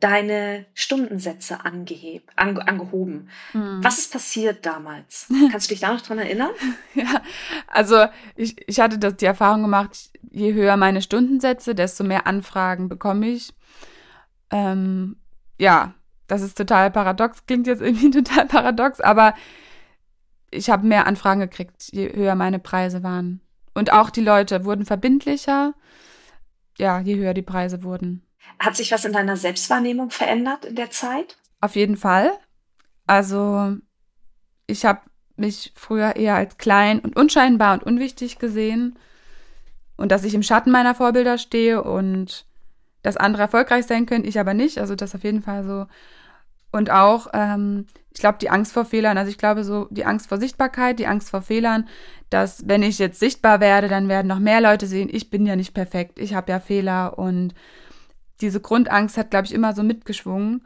deine 0.04 0.66
Stundensätze 0.74 1.64
angeheb, 1.64 2.30
ange, 2.36 2.68
angehoben. 2.68 3.30
Hm. 3.54 3.82
Was 3.82 4.00
ist 4.00 4.12
passiert 4.12 4.66
damals? 4.66 5.28
Kannst 5.52 5.70
du 5.70 5.74
dich 5.74 5.80
da 5.80 5.94
noch 5.94 6.02
dran 6.02 6.20
erinnern? 6.20 6.52
ja, 6.94 7.22
also 7.68 8.08
ich, 8.36 8.56
ich 8.68 8.82
hatte 8.82 9.00
das, 9.00 9.16
die 9.16 9.26
Erfahrung 9.26 9.62
gemacht, 9.62 10.12
je 10.30 10.54
höher 10.54 10.76
meine 10.76 11.02
Stundensätze, 11.02 11.74
desto 11.74 12.04
mehr 12.04 12.28
Anfragen 12.28 12.90
bekomme 12.90 13.28
ich. 13.30 13.54
Ähm, 14.52 15.16
ja, 15.58 15.94
das 16.28 16.42
ist 16.42 16.58
total 16.58 16.92
paradox, 16.92 17.46
klingt 17.46 17.68
jetzt 17.68 17.82
irgendwie 17.82 18.12
total 18.24 18.46
paradox, 18.46 19.00
aber 19.00 19.34
ich 20.54 20.70
habe 20.70 20.88
mehr 20.88 21.08
Anfragen 21.08 21.42
gekriegt, 21.42 21.90
je 21.92 22.14
höher 22.14 22.36
meine 22.36 22.60
Preise 22.60 23.04
waren. 23.04 23.42
Und 23.74 23.92
auch 23.92 24.10
die 24.10 24.22
Leute 24.22 24.66
wurden 24.66 24.86
verbindlicher, 24.86 25.74
ja, 26.78 27.00
je 27.00 27.16
höher 27.16 27.34
die 27.34 27.42
Preise 27.42 27.84
wurden. 27.84 28.24
Hat 28.60 28.76
sich 28.76 28.92
was 28.92 29.06
in 29.06 29.14
deiner 29.14 29.38
Selbstwahrnehmung 29.38 30.12
verändert 30.12 30.66
in 30.66 30.76
der 30.76 30.92
Zeit? 30.92 31.38
Auf 31.62 31.76
jeden 31.76 31.98
Fall. 31.98 32.32
Also 33.08 33.78
ich 34.68 34.86
habe 34.86 35.02
mich 35.36 35.74
früher 35.76 36.16
eher 36.16 36.36
als 36.36 36.58
klein 36.58 37.00
und 37.00 37.16
unscheinbar 37.16 37.74
und 37.74 37.84
unwichtig 37.84 38.38
gesehen 38.38 38.98
und 39.98 40.12
dass 40.12 40.24
ich 40.24 40.34
im 40.34 40.44
Schatten 40.44 40.72
meiner 40.72 40.96
Vorbilder 40.96 41.38
stehe 41.38 41.84
und 41.84 42.46
dass 43.02 43.18
andere 43.18 43.44
erfolgreich 43.44 43.86
sein 43.86 44.06
können, 44.06 44.26
ich 44.26 44.40
aber 44.40 44.54
nicht. 44.54 44.78
Also 44.78 44.96
das 44.96 45.16
auf 45.16 45.24
jeden 45.24 45.42
Fall 45.42 45.64
so. 45.64 45.88
Und 46.74 46.90
auch, 46.90 47.28
ähm, 47.34 47.86
ich 48.14 48.20
glaube, 48.20 48.40
die 48.42 48.50
Angst 48.50 48.74
vor 48.74 48.84
Fehlern, 48.84 49.18
also 49.18 49.30
ich 49.30 49.38
glaube 49.38 49.64
so, 49.64 49.88
die 49.92 50.06
Angst 50.06 50.28
vor 50.28 50.40
Sichtbarkeit, 50.40 50.98
die 50.98 51.06
Angst 51.06 51.30
vor 51.30 51.44
Fehlern, 51.44 51.88
dass 52.32 52.68
wenn 52.68 52.82
ich 52.82 52.98
jetzt 52.98 53.20
sichtbar 53.20 53.60
werde, 53.60 53.88
dann 53.88 54.10
werden 54.10 54.28
noch 54.28 54.40
mehr 54.40 54.60
Leute 54.60 54.88
sehen, 54.88 55.08
ich 55.12 55.30
bin 55.30 55.46
ja 55.46 55.56
nicht 55.56 55.76
perfekt, 55.76 56.18
ich 56.18 56.34
habe 56.34 56.52
ja 56.52 56.60
Fehler 56.60 57.20
und 57.20 57.54
diese 58.42 58.60
Grundangst 58.60 59.18
hat, 59.18 59.30
glaube 59.30 59.46
ich, 59.46 59.54
immer 59.54 59.74
so 59.74 59.84
mitgeschwungen. 59.84 60.66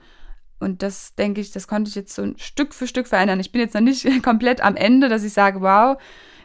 Und 0.59 0.81
das 0.81 1.13
denke 1.15 1.41
ich, 1.41 1.51
das 1.51 1.67
konnte 1.67 1.89
ich 1.89 1.95
jetzt 1.95 2.15
so 2.15 2.25
Stück 2.37 2.73
für 2.73 2.87
Stück 2.87 3.07
verändern. 3.07 3.41
Ich 3.41 3.51
bin 3.51 3.59
jetzt 3.59 3.75
noch 3.75 3.81
nicht 3.81 4.07
komplett 4.23 4.61
am 4.61 4.77
Ende, 4.77 5.09
dass 5.09 5.25
ich 5.25 5.33
sage, 5.33 5.59
wow, 5.59 5.97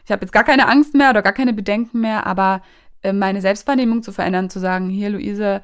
ich 0.05 0.11
habe 0.11 0.23
jetzt 0.23 0.33
gar 0.33 0.45
keine 0.45 0.67
Angst 0.69 0.95
mehr 0.95 1.11
oder 1.11 1.23
gar 1.23 1.33
keine 1.33 1.53
Bedenken 1.53 2.01
mehr, 2.01 2.27
aber 2.27 2.63
äh, 3.03 3.13
meine 3.13 3.41
Selbstwahrnehmung 3.41 4.03
zu 4.03 4.11
verändern, 4.11 4.51
zu 4.51 4.59
sagen, 4.59 4.89
hier, 4.89 5.11
Luise, 5.11 5.63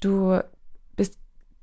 du 0.00 0.38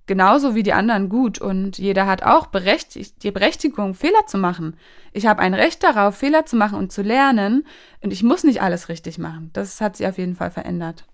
genauso 0.07 0.55
wie 0.55 0.63
die 0.63 0.74
anderen 0.74 1.09
gut 1.09 1.39
und 1.39 1.77
jeder 1.77 2.05
hat 2.05 2.24
auch 2.24 2.47
berechtigt, 2.47 3.24
die 3.24 3.31
Berechtigung, 3.31 3.93
Fehler 3.93 4.25
zu 4.27 4.38
machen. 4.38 4.77
Ich 5.13 5.25
habe 5.25 5.41
ein 5.41 5.53
Recht 5.53 5.83
darauf, 5.83 6.15
Fehler 6.15 6.45
zu 6.45 6.55
machen 6.55 6.77
und 6.77 6.91
zu 6.91 7.01
lernen 7.01 7.65
und 8.01 8.12
ich 8.12 8.24
muss 8.24 8.43
nicht 8.43 8.62
alles 8.62 8.89
richtig 8.89 9.17
machen. 9.17 9.50
Das 9.53 9.81
hat 9.81 9.97
sich 9.97 10.07
auf 10.07 10.17
jeden 10.17 10.35
Fall 10.35 10.51
verändert. 10.51 11.05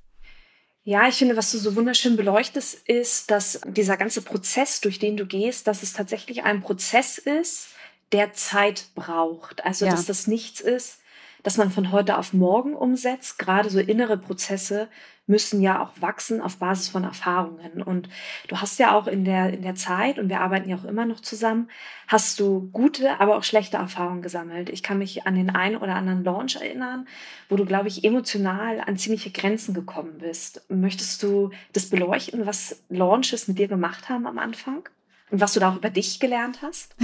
Ja, 0.83 1.07
ich 1.07 1.15
finde, 1.15 1.38
was 1.38 1.51
du 1.51 1.60
so 1.60 1.75
wunderschön 1.75 2.17
beleuchtest, 2.17 2.88
ist, 2.88 3.29
dass 3.29 3.62
dieser 3.67 3.98
ganze 3.98 4.24
Prozess, 4.24 4.81
durch 4.81 4.98
den 4.98 5.15
du 5.15 5.27
gehst, 5.27 5.67
dass 5.67 5.83
es 5.83 5.93
tatsächlich 5.93 6.43
ein 6.43 6.62
Prozess 6.62 7.19
ist, 7.19 7.69
der 8.12 8.33
Zeit 8.33 8.86
braucht. 8.95 9.63
Also, 9.63 9.86
ja. 9.86 9.91
dass 9.91 10.07
das 10.07 10.25
nichts 10.25 10.60
ist, 10.60 11.00
dass 11.43 11.57
man 11.57 11.71
von 11.71 11.91
heute 11.91 12.17
auf 12.17 12.33
morgen 12.33 12.75
umsetzt. 12.75 13.39
Gerade 13.39 13.69
so 13.69 13.79
innere 13.79 14.17
Prozesse 14.17 14.89
müssen 15.27 15.62
ja 15.62 15.81
auch 15.81 15.91
wachsen 16.01 16.41
auf 16.41 16.57
Basis 16.57 16.89
von 16.89 17.03
Erfahrungen. 17.03 17.81
Und 17.81 18.10
du 18.48 18.57
hast 18.57 18.79
ja 18.79 18.93
auch 18.93 19.07
in 19.07 19.24
der, 19.24 19.53
in 19.53 19.62
der 19.62 19.75
Zeit, 19.75 20.19
und 20.19 20.29
wir 20.29 20.41
arbeiten 20.41 20.69
ja 20.69 20.75
auch 20.75 20.83
immer 20.83 21.05
noch 21.05 21.21
zusammen, 21.21 21.69
hast 22.07 22.39
du 22.39 22.69
gute, 22.71 23.19
aber 23.19 23.38
auch 23.38 23.43
schlechte 23.43 23.77
Erfahrungen 23.77 24.21
gesammelt. 24.21 24.69
Ich 24.69 24.83
kann 24.83 24.98
mich 24.98 25.25
an 25.25 25.36
den 25.36 25.50
einen 25.50 25.77
oder 25.77 25.95
anderen 25.95 26.24
Launch 26.24 26.55
erinnern, 26.55 27.07
wo 27.50 27.55
du, 27.55 27.65
glaube 27.65 27.88
ich, 27.88 28.03
emotional 28.03 28.81
an 28.81 28.98
ziemliche 28.98 29.31
Grenzen 29.31 29.74
gekommen 29.74 30.17
bist. 30.19 30.65
Möchtest 30.69 31.24
du 31.24 31.51
das 31.74 31.89
beleuchten, 31.89 32.45
was 32.45 32.83
Launches 32.89 33.48
mit 33.48 33.57
dir 33.57 33.67
gemacht 33.67 34.10
haben 34.10 34.27
am 34.27 34.38
Anfang? 34.38 34.89
Und 35.29 35.39
was 35.39 35.53
du 35.53 35.62
da 35.62 35.71
auch 35.71 35.77
über 35.77 35.89
dich 35.89 36.19
gelernt 36.19 36.62
hast? 36.62 36.95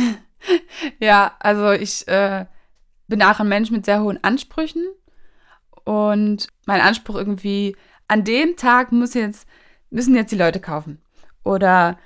ja, 0.99 1.31
also 1.39 1.71
ich 1.71 2.05
äh, 2.09 2.45
bin 3.07 3.23
auch 3.23 3.39
ein 3.39 3.47
Mensch 3.47 3.71
mit 3.71 3.85
sehr 3.85 4.01
hohen 4.01 4.23
Ansprüchen. 4.23 4.83
Und 5.83 6.47
mein 6.65 6.81
Anspruch 6.81 7.15
irgendwie 7.15 7.75
an 8.07 8.23
dem 8.23 8.55
Tag 8.57 8.91
muss 8.91 9.13
jetzt, 9.13 9.47
müssen 9.89 10.15
jetzt 10.15 10.31
die 10.31 10.37
Leute 10.37 10.59
kaufen. 10.59 11.01
Oder 11.43 11.97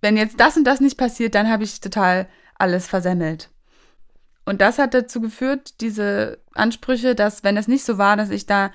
wenn 0.00 0.16
jetzt 0.16 0.40
das 0.40 0.56
und 0.56 0.64
das 0.64 0.80
nicht 0.80 0.96
passiert, 0.96 1.34
dann 1.34 1.50
habe 1.50 1.64
ich 1.64 1.80
total 1.80 2.28
alles 2.58 2.86
versemmelt. 2.86 3.50
Und 4.46 4.60
das 4.60 4.78
hat 4.78 4.94
dazu 4.94 5.20
geführt, 5.20 5.80
diese 5.80 6.42
Ansprüche, 6.54 7.14
dass 7.14 7.44
wenn 7.44 7.56
es 7.56 7.68
nicht 7.68 7.84
so 7.84 7.98
war, 7.98 8.16
dass 8.16 8.30
ich 8.30 8.46
da, 8.46 8.72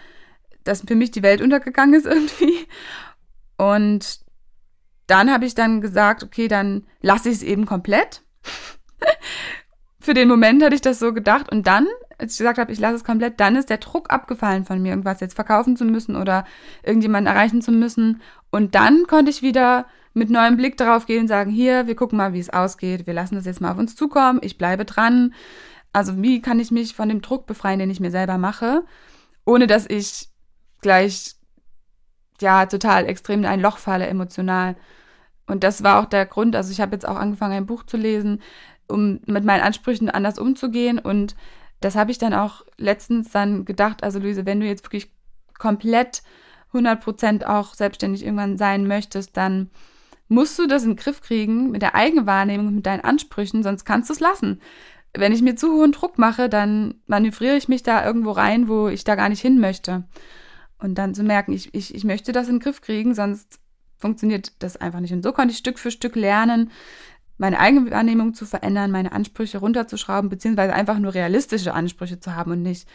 dass 0.64 0.84
für 0.88 0.96
mich 0.96 1.12
die 1.12 1.24
Welt 1.24 1.42
untergegangen 1.42 1.96
ist 1.96 2.06
irgendwie. 2.06 2.68
Und 3.58 4.20
dann 5.08 5.32
habe 5.32 5.46
ich 5.46 5.56
dann 5.56 5.82
gesagt, 5.82 6.24
okay, 6.24 6.48
dann 6.48 6.86
lasse 7.02 7.30
ich 7.30 7.36
es 7.36 7.44
eben 7.44 7.66
komplett. 7.66 8.24
für 10.06 10.14
den 10.14 10.28
Moment 10.28 10.64
hatte 10.64 10.76
ich 10.76 10.82
das 10.82 11.00
so 11.00 11.14
gedacht. 11.14 11.52
Und 11.52 11.68
dann 11.68 11.88
als 12.18 12.34
ich 12.34 12.38
gesagt 12.40 12.58
habe, 12.58 12.72
ich 12.72 12.80
lasse 12.80 12.96
es 12.96 13.04
komplett, 13.04 13.40
dann 13.40 13.56
ist 13.56 13.70
der 13.70 13.78
Druck 13.78 14.12
abgefallen 14.12 14.66
von 14.66 14.82
mir, 14.82 14.90
irgendwas 14.90 15.20
jetzt 15.20 15.36
verkaufen 15.36 15.76
zu 15.76 15.86
müssen 15.86 16.16
oder 16.16 16.46
irgendjemanden 16.84 17.34
erreichen 17.34 17.62
zu 17.62 17.72
müssen. 17.72 18.22
Und 18.52 18.76
dann 18.76 19.06
konnte 19.08 19.32
ich 19.32 19.42
wieder 19.42 19.86
mit 20.14 20.30
neuem 20.30 20.56
Blick 20.56 20.78
darauf 20.78 21.06
gehen 21.06 21.24
und 21.24 21.28
sagen, 21.28 21.52
hier, 21.52 21.88
wir 21.88 21.96
gucken 21.96 22.18
mal, 22.18 22.34
wie 22.34 22.40
es 22.40 22.50
ausgeht. 22.50 23.06
Wir 23.06 23.14
lassen 23.14 23.36
das 23.36 23.46
jetzt 23.46 23.60
mal 23.60 23.72
auf 23.72 23.78
uns 23.78 23.96
zukommen. 23.96 24.40
Ich 24.42 24.58
bleibe 24.58 24.86
dran. 24.86 25.34
Also 25.92 26.22
wie 26.22 26.42
kann 26.42 26.60
ich 26.60 26.72
mich 26.72 26.96
von 26.96 27.10
dem 27.10 27.22
Druck 27.22 27.48
befreien, 27.48 27.80
den 27.80 27.90
ich 27.90 28.00
mir 28.00 28.12
selber 28.12 28.38
mache, 28.38 28.86
ohne 29.46 29.68
dass 29.68 29.86
ich 29.86 30.30
gleich, 30.82 31.36
ja, 32.40 32.66
total 32.66 33.06
extrem 33.06 33.40
in 33.40 33.46
ein 33.46 33.62
Loch 33.62 33.78
falle 33.78 34.08
emotional. 34.08 34.76
Und 35.48 35.64
das 35.64 35.84
war 35.84 36.00
auch 36.00 36.06
der 36.06 36.26
Grund, 36.26 36.56
also 36.56 36.72
ich 36.72 36.82
habe 36.82 36.94
jetzt 36.94 37.08
auch 37.08 37.18
angefangen, 37.18 37.54
ein 37.54 37.66
Buch 37.66 37.84
zu 37.84 37.98
lesen, 37.98 38.42
um 38.88 39.20
mit 39.26 39.44
meinen 39.44 39.62
Ansprüchen 39.62 40.10
anders 40.10 40.40
umzugehen 40.40 41.00
und 41.00 41.36
das 41.82 41.96
habe 41.96 42.12
ich 42.12 42.18
dann 42.18 42.34
auch 42.34 42.66
letztens 42.78 43.32
dann 43.32 43.66
gedacht, 43.66 44.04
also 44.04 44.20
Luise, 44.20 44.46
wenn 44.46 44.60
du 44.60 44.66
jetzt 44.66 44.84
wirklich 44.86 45.12
komplett 45.58 46.24
100% 46.74 47.46
auch 47.46 47.74
selbstständig 47.74 48.24
irgendwann 48.24 48.58
sein 48.58 48.88
möchtest, 48.88 49.38
dann 49.38 49.70
musst 50.28 50.58
du 50.58 50.68
das 50.68 50.84
in 50.84 50.92
den 50.92 50.96
Griff 50.98 51.22
kriegen 51.22 51.72
mit 51.72 51.82
der 51.82 51.96
Eigenwahrnehmung, 51.96 52.74
mit 52.74 52.86
deinen 52.86 53.04
Ansprüchen, 53.04 53.64
sonst 53.64 53.86
kannst 53.86 54.10
du 54.10 54.14
es 54.14 54.20
lassen. 54.20 54.62
Wenn 55.14 55.32
ich 55.32 55.42
mir 55.42 55.56
zu 55.56 55.72
hohen 55.72 55.92
Druck 55.92 56.18
mache, 56.18 56.50
dann 56.50 56.96
manövriere 57.08 57.56
ich 57.56 57.70
mich 57.70 57.84
da 57.84 58.06
irgendwo 58.06 58.32
rein, 58.32 58.68
wo 58.68 58.88
ich 58.88 59.04
da 59.04 59.16
gar 59.16 59.30
nicht 59.30 59.42
hin 59.42 59.60
möchte. 59.60 60.04
Und 60.80 60.96
dann 60.96 61.14
zu 61.14 61.24
merken, 61.24 61.54
ich, 61.54 61.74
ich, 61.74 61.96
ich 61.96 62.04
möchte 62.04 62.32
das 62.32 62.48
in 62.48 62.56
den 62.56 62.62
Griff 62.62 62.82
kriegen, 62.82 63.16
sonst 63.16 63.60
funktioniert 63.98 64.52
das 64.62 64.76
einfach 64.76 65.00
nicht. 65.00 65.14
Und 65.14 65.24
so 65.24 65.32
konnte 65.32 65.54
ich 65.54 65.58
Stück 65.58 65.80
für 65.80 65.92
Stück 65.92 66.16
lernen, 66.16 66.72
meine 67.38 67.60
eigene 67.60 67.92
Wahrnehmung 67.92 68.34
zu 68.34 68.46
verändern, 68.46 68.92
meine 68.92 69.12
Ansprüche 69.12 69.58
runterzuschrauben, 69.58 70.30
beziehungsweise 70.30 70.74
einfach 70.74 71.00
nur 71.00 71.14
realistische 71.14 71.74
Ansprüche 71.74 72.20
zu 72.20 72.36
haben 72.36 72.52
und 72.52 72.62
nicht 72.62 72.88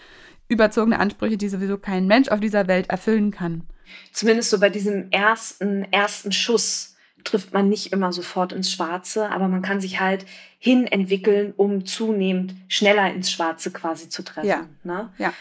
überzogene 0.49 0.99
Ansprüche, 0.99 1.37
die 1.37 1.49
sowieso 1.49 1.79
kein 1.79 2.07
Mensch 2.07 2.29
auf 2.29 2.41
dieser 2.41 2.67
Welt 2.67 2.91
erfüllen 2.91 3.31
kann. 3.31 3.63
Zumindest 4.13 4.51
so 4.51 4.59
bei 4.59 4.71
diesem 4.71 5.11
ersten, 5.11 5.85
ersten 5.93 6.33
Schuss 6.33 6.97
trifft 7.25 7.53
man 7.53 7.69
nicht 7.69 7.93
immer 7.93 8.13
sofort 8.13 8.53
ins 8.53 8.71
Schwarze, 8.71 9.31
aber 9.31 9.49
man 9.49 9.63
kann 9.63 9.81
sich 9.81 10.01
halt 10.01 10.25
hin 10.59 10.87
entwickeln, 10.87 11.53
um 11.57 11.85
zunehmend 11.85 12.55
schneller 12.69 13.13
ins 13.13 13.31
Schwarze 13.31 13.71
quasi 13.71 14.09
zu 14.09 14.23
treffen. 14.23 14.49
Ja. 14.49 14.67
Ne? 14.85 15.13
ja. 15.19 15.33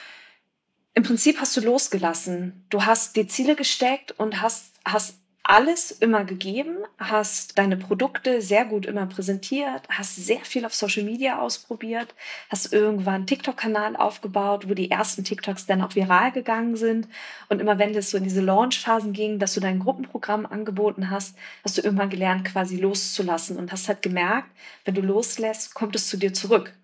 Im 0.93 1.03
Prinzip 1.03 1.39
hast 1.39 1.55
du 1.55 1.61
losgelassen. 1.61 2.65
Du 2.69 2.85
hast 2.85 3.15
die 3.15 3.27
Ziele 3.27 3.55
gesteckt 3.55 4.11
und 4.19 4.41
hast, 4.41 4.73
hast 4.83 5.18
alles 5.49 5.89
immer 5.89 6.25
gegeben, 6.25 6.77
hast 6.99 7.57
deine 7.57 7.75
Produkte 7.75 8.39
sehr 8.39 8.65
gut 8.65 8.85
immer 8.85 9.07
präsentiert, 9.07 9.81
hast 9.89 10.15
sehr 10.15 10.41
viel 10.41 10.63
auf 10.63 10.75
Social 10.75 11.03
Media 11.03 11.39
ausprobiert, 11.39 12.13
hast 12.49 12.71
irgendwann 12.71 13.15
einen 13.15 13.25
TikTok-Kanal 13.25 13.95
aufgebaut, 13.95 14.69
wo 14.69 14.75
die 14.75 14.91
ersten 14.91 15.23
TikToks 15.23 15.65
dann 15.65 15.81
auch 15.81 15.95
viral 15.95 16.31
gegangen 16.31 16.75
sind. 16.75 17.07
Und 17.47 17.61
immer 17.61 17.79
wenn 17.79 17.95
es 17.95 18.11
so 18.11 18.17
in 18.17 18.25
diese 18.25 18.41
Launch-Phasen 18.41 19.11
ging, 19.11 19.39
dass 19.39 19.55
du 19.55 19.59
dein 19.59 19.79
Gruppenprogramm 19.79 20.45
angeboten 20.45 21.09
hast, 21.09 21.35
hast 21.63 21.79
du 21.79 21.81
irgendwann 21.81 22.11
gelernt, 22.11 22.45
quasi 22.45 22.77
loszulassen 22.77 23.57
und 23.57 23.71
hast 23.71 23.87
halt 23.87 24.03
gemerkt, 24.03 24.51
wenn 24.85 24.93
du 24.93 25.01
loslässt, 25.01 25.73
kommt 25.73 25.95
es 25.95 26.09
zu 26.09 26.17
dir 26.17 26.31
zurück. 26.31 26.75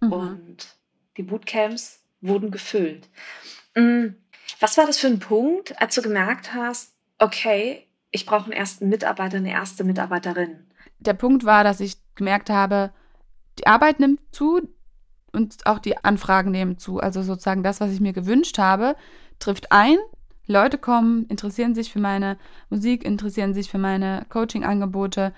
Mhm. 0.00 0.12
Und 0.12 0.76
die 1.18 1.24
Bootcamps 1.24 2.00
wurden 2.22 2.50
gefüllt. 2.50 3.06
Mm, 3.74 4.14
was 4.60 4.78
war 4.78 4.86
das 4.86 4.96
für 4.96 5.08
ein 5.08 5.18
Punkt, 5.18 5.78
als 5.78 5.94
du 5.94 6.00
gemerkt 6.00 6.54
hast, 6.54 6.94
okay, 7.18 7.86
ich 8.14 8.26
brauche 8.26 8.44
einen 8.44 8.52
ersten 8.52 8.88
Mitarbeiter, 8.88 9.38
eine 9.38 9.50
erste 9.50 9.82
Mitarbeiterin. 9.82 10.56
Der 11.00 11.14
Punkt 11.14 11.44
war, 11.44 11.64
dass 11.64 11.80
ich 11.80 11.96
gemerkt 12.14 12.48
habe, 12.48 12.92
die 13.58 13.66
Arbeit 13.66 13.98
nimmt 13.98 14.20
zu 14.30 14.68
und 15.32 15.66
auch 15.66 15.80
die 15.80 15.98
Anfragen 15.98 16.52
nehmen 16.52 16.78
zu. 16.78 17.00
Also 17.00 17.22
sozusagen 17.22 17.64
das, 17.64 17.80
was 17.80 17.90
ich 17.90 18.00
mir 18.00 18.12
gewünscht 18.12 18.58
habe, 18.58 18.94
trifft 19.40 19.72
ein. 19.72 19.96
Leute 20.46 20.78
kommen, 20.78 21.26
interessieren 21.26 21.74
sich 21.74 21.92
für 21.92 21.98
meine 21.98 22.38
Musik, 22.70 23.04
interessieren 23.04 23.52
sich 23.52 23.68
für 23.68 23.78
meine 23.78 24.26
Coaching-Angebote. 24.28 25.34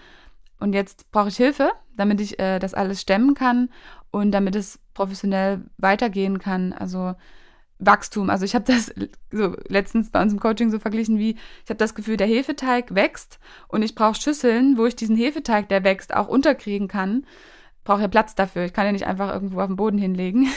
Und 0.60 0.74
jetzt 0.74 1.10
brauche 1.12 1.28
ich 1.28 1.36
Hilfe, 1.36 1.70
damit 1.96 2.20
ich 2.20 2.38
äh, 2.38 2.58
das 2.58 2.74
alles 2.74 3.00
stemmen 3.00 3.32
kann 3.34 3.70
und 4.10 4.32
damit 4.32 4.54
es 4.54 4.78
professionell 4.92 5.62
weitergehen 5.78 6.38
kann. 6.38 6.74
Also 6.74 7.14
Wachstum. 7.78 8.30
Also 8.30 8.44
ich 8.44 8.54
habe 8.54 8.64
das 8.64 8.92
so 9.30 9.54
letztens 9.68 10.10
bei 10.10 10.22
uns 10.22 10.32
im 10.32 10.40
Coaching 10.40 10.70
so 10.70 10.78
verglichen 10.78 11.18
wie, 11.18 11.36
ich 11.64 11.70
habe 11.70 11.76
das 11.76 11.94
Gefühl, 11.94 12.16
der 12.16 12.26
Hefeteig 12.26 12.94
wächst 12.94 13.38
und 13.68 13.82
ich 13.82 13.94
brauche 13.94 14.20
Schüsseln, 14.20 14.78
wo 14.78 14.86
ich 14.86 14.96
diesen 14.96 15.16
Hefeteig, 15.16 15.68
der 15.68 15.84
wächst, 15.84 16.14
auch 16.14 16.28
unterkriegen 16.28 16.88
kann. 16.88 17.26
Brauche 17.84 18.02
ja 18.02 18.08
Platz 18.08 18.34
dafür. 18.34 18.64
Ich 18.64 18.72
kann 18.72 18.86
ja 18.86 18.92
nicht 18.92 19.06
einfach 19.06 19.32
irgendwo 19.32 19.60
auf 19.60 19.68
den 19.68 19.76
Boden 19.76 19.98
hinlegen. 19.98 20.48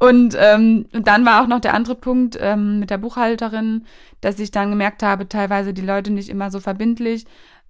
und, 0.00 0.34
ähm, 0.36 0.86
und 0.92 1.06
dann 1.06 1.24
war 1.24 1.42
auch 1.42 1.46
noch 1.46 1.60
der 1.60 1.74
andere 1.74 1.94
Punkt 1.94 2.36
ähm, 2.40 2.80
mit 2.80 2.90
der 2.90 2.98
Buchhalterin, 2.98 3.84
dass 4.22 4.40
ich 4.40 4.50
dann 4.50 4.70
gemerkt 4.70 5.04
habe, 5.04 5.28
teilweise 5.28 5.72
die 5.72 5.82
Leute 5.82 6.12
nicht 6.12 6.28
immer 6.28 6.50
so 6.50 6.58
verbindlich 6.58 7.26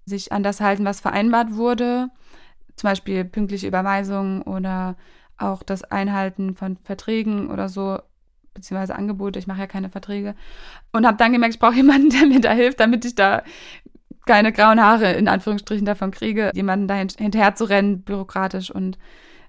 sich 0.06 0.32
an 0.32 0.42
das 0.42 0.60
halten, 0.60 0.84
was 0.84 1.00
vereinbart 1.00 1.54
wurde. 1.54 2.08
Zum 2.76 2.88
Beispiel 2.88 3.24
pünktliche 3.24 3.66
Überweisungen 3.66 4.42
oder 4.42 4.96
auch 5.38 5.62
das 5.62 5.84
Einhalten 5.84 6.54
von 6.54 6.76
Verträgen 6.84 7.50
oder 7.50 7.68
so, 7.68 7.98
beziehungsweise 8.54 8.94
Angebote. 8.94 9.38
Ich 9.38 9.46
mache 9.46 9.60
ja 9.60 9.66
keine 9.66 9.90
Verträge. 9.90 10.34
Und 10.92 11.06
habe 11.06 11.16
dann 11.16 11.32
gemerkt, 11.32 11.54
ich 11.54 11.60
brauche 11.60 11.74
jemanden, 11.74 12.10
der 12.18 12.26
mir 12.26 12.40
da 12.40 12.52
hilft, 12.52 12.80
damit 12.80 13.04
ich 13.04 13.14
da 13.14 13.42
keine 14.26 14.52
grauen 14.52 14.82
Haare 14.82 15.12
in 15.12 15.28
Anführungsstrichen 15.28 15.86
davon 15.86 16.10
kriege, 16.10 16.50
jemanden 16.54 16.88
da 16.88 16.94
hinterher 16.94 17.54
zu 17.54 17.64
rennen, 17.64 18.02
bürokratisch 18.02 18.70
und 18.70 18.98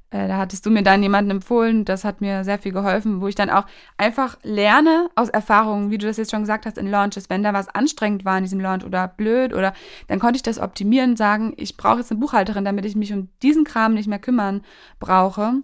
äh, 0.10 0.28
da 0.28 0.38
hattest 0.38 0.66
du 0.66 0.70
mir 0.70 0.84
dann 0.84 1.04
jemanden 1.04 1.32
empfohlen, 1.32 1.84
das 1.84 2.06
hat 2.06 2.22
mir 2.22 2.46
sehr 2.46 2.60
viel 2.60 2.72
geholfen, 2.72 3.20
wo 3.20 3.28
ich 3.28 3.36
dann 3.36 3.50
auch 3.50 3.66
einfach 3.98 4.38
lerne 4.42 5.10
aus 5.16 5.28
Erfahrungen, 5.28 5.92
wie 5.92 5.98
du 5.98 6.08
das 6.08 6.18
jetzt 6.18 6.32
schon 6.32 6.42
gesagt 6.42 6.66
hast 6.66 6.78
in 6.78 6.88
Launches, 6.88 7.30
wenn 7.30 7.44
da 7.44 7.54
was 7.54 7.68
anstrengend 7.68 8.24
war 8.24 8.38
in 8.38 8.46
diesem 8.46 8.62
Launch 8.62 8.86
oder 8.86 9.08
blöd 9.08 9.54
oder 9.54 9.74
dann 10.08 10.20
konnte 10.20 10.38
ich 10.38 10.44
das 10.44 10.60
optimieren 10.60 11.18
sagen, 11.18 11.54
ich 11.58 11.76
brauche 11.76 12.00
jetzt 12.00 12.12
eine 12.12 12.22
Buchhalterin, 12.22 12.64
damit 12.64 12.86
ich 12.86 12.96
mich 12.96 13.12
um 13.12 13.30
diesen 13.44 13.66
Kram 13.66 13.94
nicht 13.94 14.08
mehr 14.08 14.20
kümmern 14.20 14.62
brauche, 15.00 15.56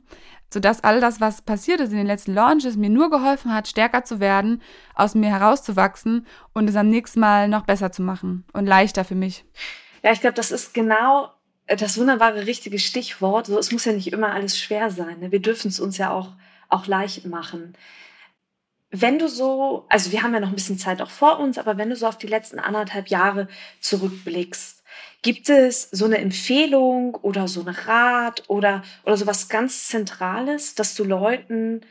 sodass 0.53 0.83
all 0.83 0.99
das, 0.99 1.21
was 1.21 1.41
passiert 1.41 1.79
ist 1.79 1.91
in 1.91 1.97
den 1.97 2.07
letzten 2.07 2.33
Launches, 2.33 2.75
mir 2.75 2.89
nur 2.89 3.09
geholfen 3.09 3.53
hat, 3.53 3.69
stärker 3.69 4.03
zu 4.03 4.19
werden, 4.19 4.61
aus 4.93 5.15
mir 5.15 5.29
herauszuwachsen 5.29 6.27
und 6.53 6.69
es 6.69 6.75
am 6.75 6.89
nächsten 6.89 7.21
Mal 7.21 7.47
noch 7.47 7.63
besser 7.63 7.93
zu 7.93 8.01
machen 8.01 8.45
und 8.51 8.65
leichter 8.65 9.05
für 9.05 9.15
mich. 9.15 9.45
Ja, 10.03 10.11
ich 10.11 10.19
glaube, 10.19 10.35
das 10.35 10.51
ist 10.51 10.73
genau 10.73 11.29
das 11.67 11.97
wunderbare 11.97 12.45
richtige 12.45 12.79
Stichwort. 12.79 13.47
So, 13.47 13.57
es 13.57 13.71
muss 13.71 13.85
ja 13.85 13.93
nicht 13.93 14.11
immer 14.11 14.31
alles 14.31 14.59
schwer 14.59 14.89
sein. 14.89 15.19
Ne? 15.19 15.31
Wir 15.31 15.41
dürfen 15.41 15.69
es 15.69 15.79
uns 15.79 15.97
ja 15.97 16.11
auch, 16.11 16.29
auch 16.69 16.87
leicht 16.87 17.25
machen. 17.25 17.75
Wenn 18.89 19.17
du 19.17 19.27
so, 19.27 19.85
also 19.89 20.11
wir 20.11 20.21
haben 20.21 20.33
ja 20.33 20.39
noch 20.39 20.49
ein 20.49 20.55
bisschen 20.55 20.77
Zeit 20.77 21.01
auch 21.01 21.09
vor 21.09 21.39
uns, 21.39 21.57
aber 21.57 21.77
wenn 21.77 21.89
du 21.89 21.95
so 21.95 22.05
auf 22.05 22.17
die 22.17 22.27
letzten 22.27 22.59
anderthalb 22.59 23.07
Jahre 23.07 23.47
zurückblickst, 23.79 24.83
gibt 25.23 25.49
es 25.49 25.89
so 25.91 26.05
eine 26.05 26.19
Empfehlung 26.19 27.15
oder 27.15 27.47
so 27.47 27.61
einen 27.61 27.75
Rat 27.75 28.43
oder, 28.49 28.83
oder 29.03 29.17
so 29.17 29.25
was 29.25 29.49
ganz 29.49 29.87
Zentrales, 29.87 30.75
dass 30.75 30.93
du 30.93 31.03
Leuten 31.05 31.81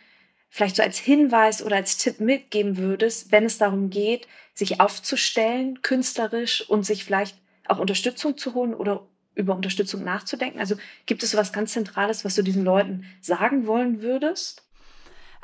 vielleicht 0.48 0.76
so 0.76 0.82
als 0.82 0.98
Hinweis 0.98 1.62
oder 1.62 1.76
als 1.76 1.96
Tipp 1.96 2.20
mitgeben 2.20 2.76
würdest, 2.76 3.32
wenn 3.32 3.46
es 3.46 3.58
darum 3.58 3.88
geht, 3.88 4.28
sich 4.54 4.80
aufzustellen, 4.80 5.80
künstlerisch 5.80 6.68
und 6.68 6.84
sich 6.84 7.04
vielleicht 7.04 7.38
auch 7.66 7.78
Unterstützung 7.78 8.36
zu 8.36 8.54
holen 8.54 8.74
oder 8.74 9.08
über 9.34 9.54
Unterstützung 9.54 10.04
nachzudenken? 10.04 10.60
Also 10.60 10.76
gibt 11.06 11.22
es 11.22 11.30
so 11.30 11.38
was 11.38 11.52
ganz 11.52 11.72
Zentrales, 11.72 12.24
was 12.24 12.34
du 12.34 12.42
diesen 12.42 12.64
Leuten 12.64 13.04
sagen 13.20 13.66
wollen 13.66 14.02
würdest? 14.02 14.62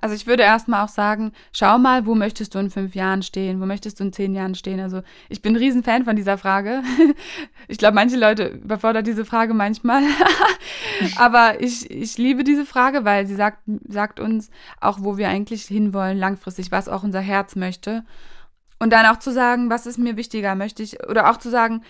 Also 0.01 0.15
ich 0.15 0.29
würde 0.29 0.45
erstmal 0.45 0.85
auch 0.85 0.89
sagen, 0.89 1.33
schau 1.53 1.77
mal, 1.77 2.07
wo 2.07 2.15
möchtest 2.15 2.55
du 2.55 2.61
in 2.61 2.71
fünf 2.71 2.95
Jahren 2.95 3.23
stehen, 3.23 3.61
wo 3.61 3.67
möchtest 3.67 3.99
du 3.99 4.05
in 4.05 4.13
zehn 4.13 4.33
Jahren 4.33 4.55
stehen. 4.55 4.79
Also 4.79 5.03
ich 5.29 5.43
bin 5.43 5.55
ein 5.55 5.57
Riesenfan 5.57 6.05
von 6.05 6.17
dieser 6.17 6.39
Frage. 6.39 6.83
Ich 7.71 7.77
glaube, 7.77 7.97
manche 7.97 8.17
Leute 8.17 8.47
überfordert 8.47 9.07
diese 9.07 9.27
Frage 9.27 9.53
manchmal. 9.53 10.03
Aber 11.17 11.61
ich, 11.61 11.91
ich 11.91 12.17
liebe 12.17 12.43
diese 12.43 12.65
Frage, 12.65 13.05
weil 13.05 13.27
sie 13.27 13.35
sagt, 13.35 13.59
sagt 13.87 14.21
uns 14.21 14.51
auch, 14.81 14.99
wo 15.03 15.19
wir 15.19 15.29
eigentlich 15.29 15.65
hinwollen, 15.67 16.17
langfristig, 16.17 16.73
was 16.73 16.89
auch 16.89 17.03
unser 17.03 17.21
Herz 17.21 17.57
möchte. 17.57 18.05
Und 18.79 18.91
dann 18.91 19.05
auch 19.05 19.19
zu 19.19 19.33
sagen, 19.33 19.69
was 19.69 19.85
ist 19.85 19.99
mir 19.99 20.17
wichtiger, 20.17 20.55
möchte 20.55 20.83
ich, 20.83 21.07
oder 21.07 21.31
auch 21.31 21.37
zu 21.37 21.51
sagen, 21.51 21.83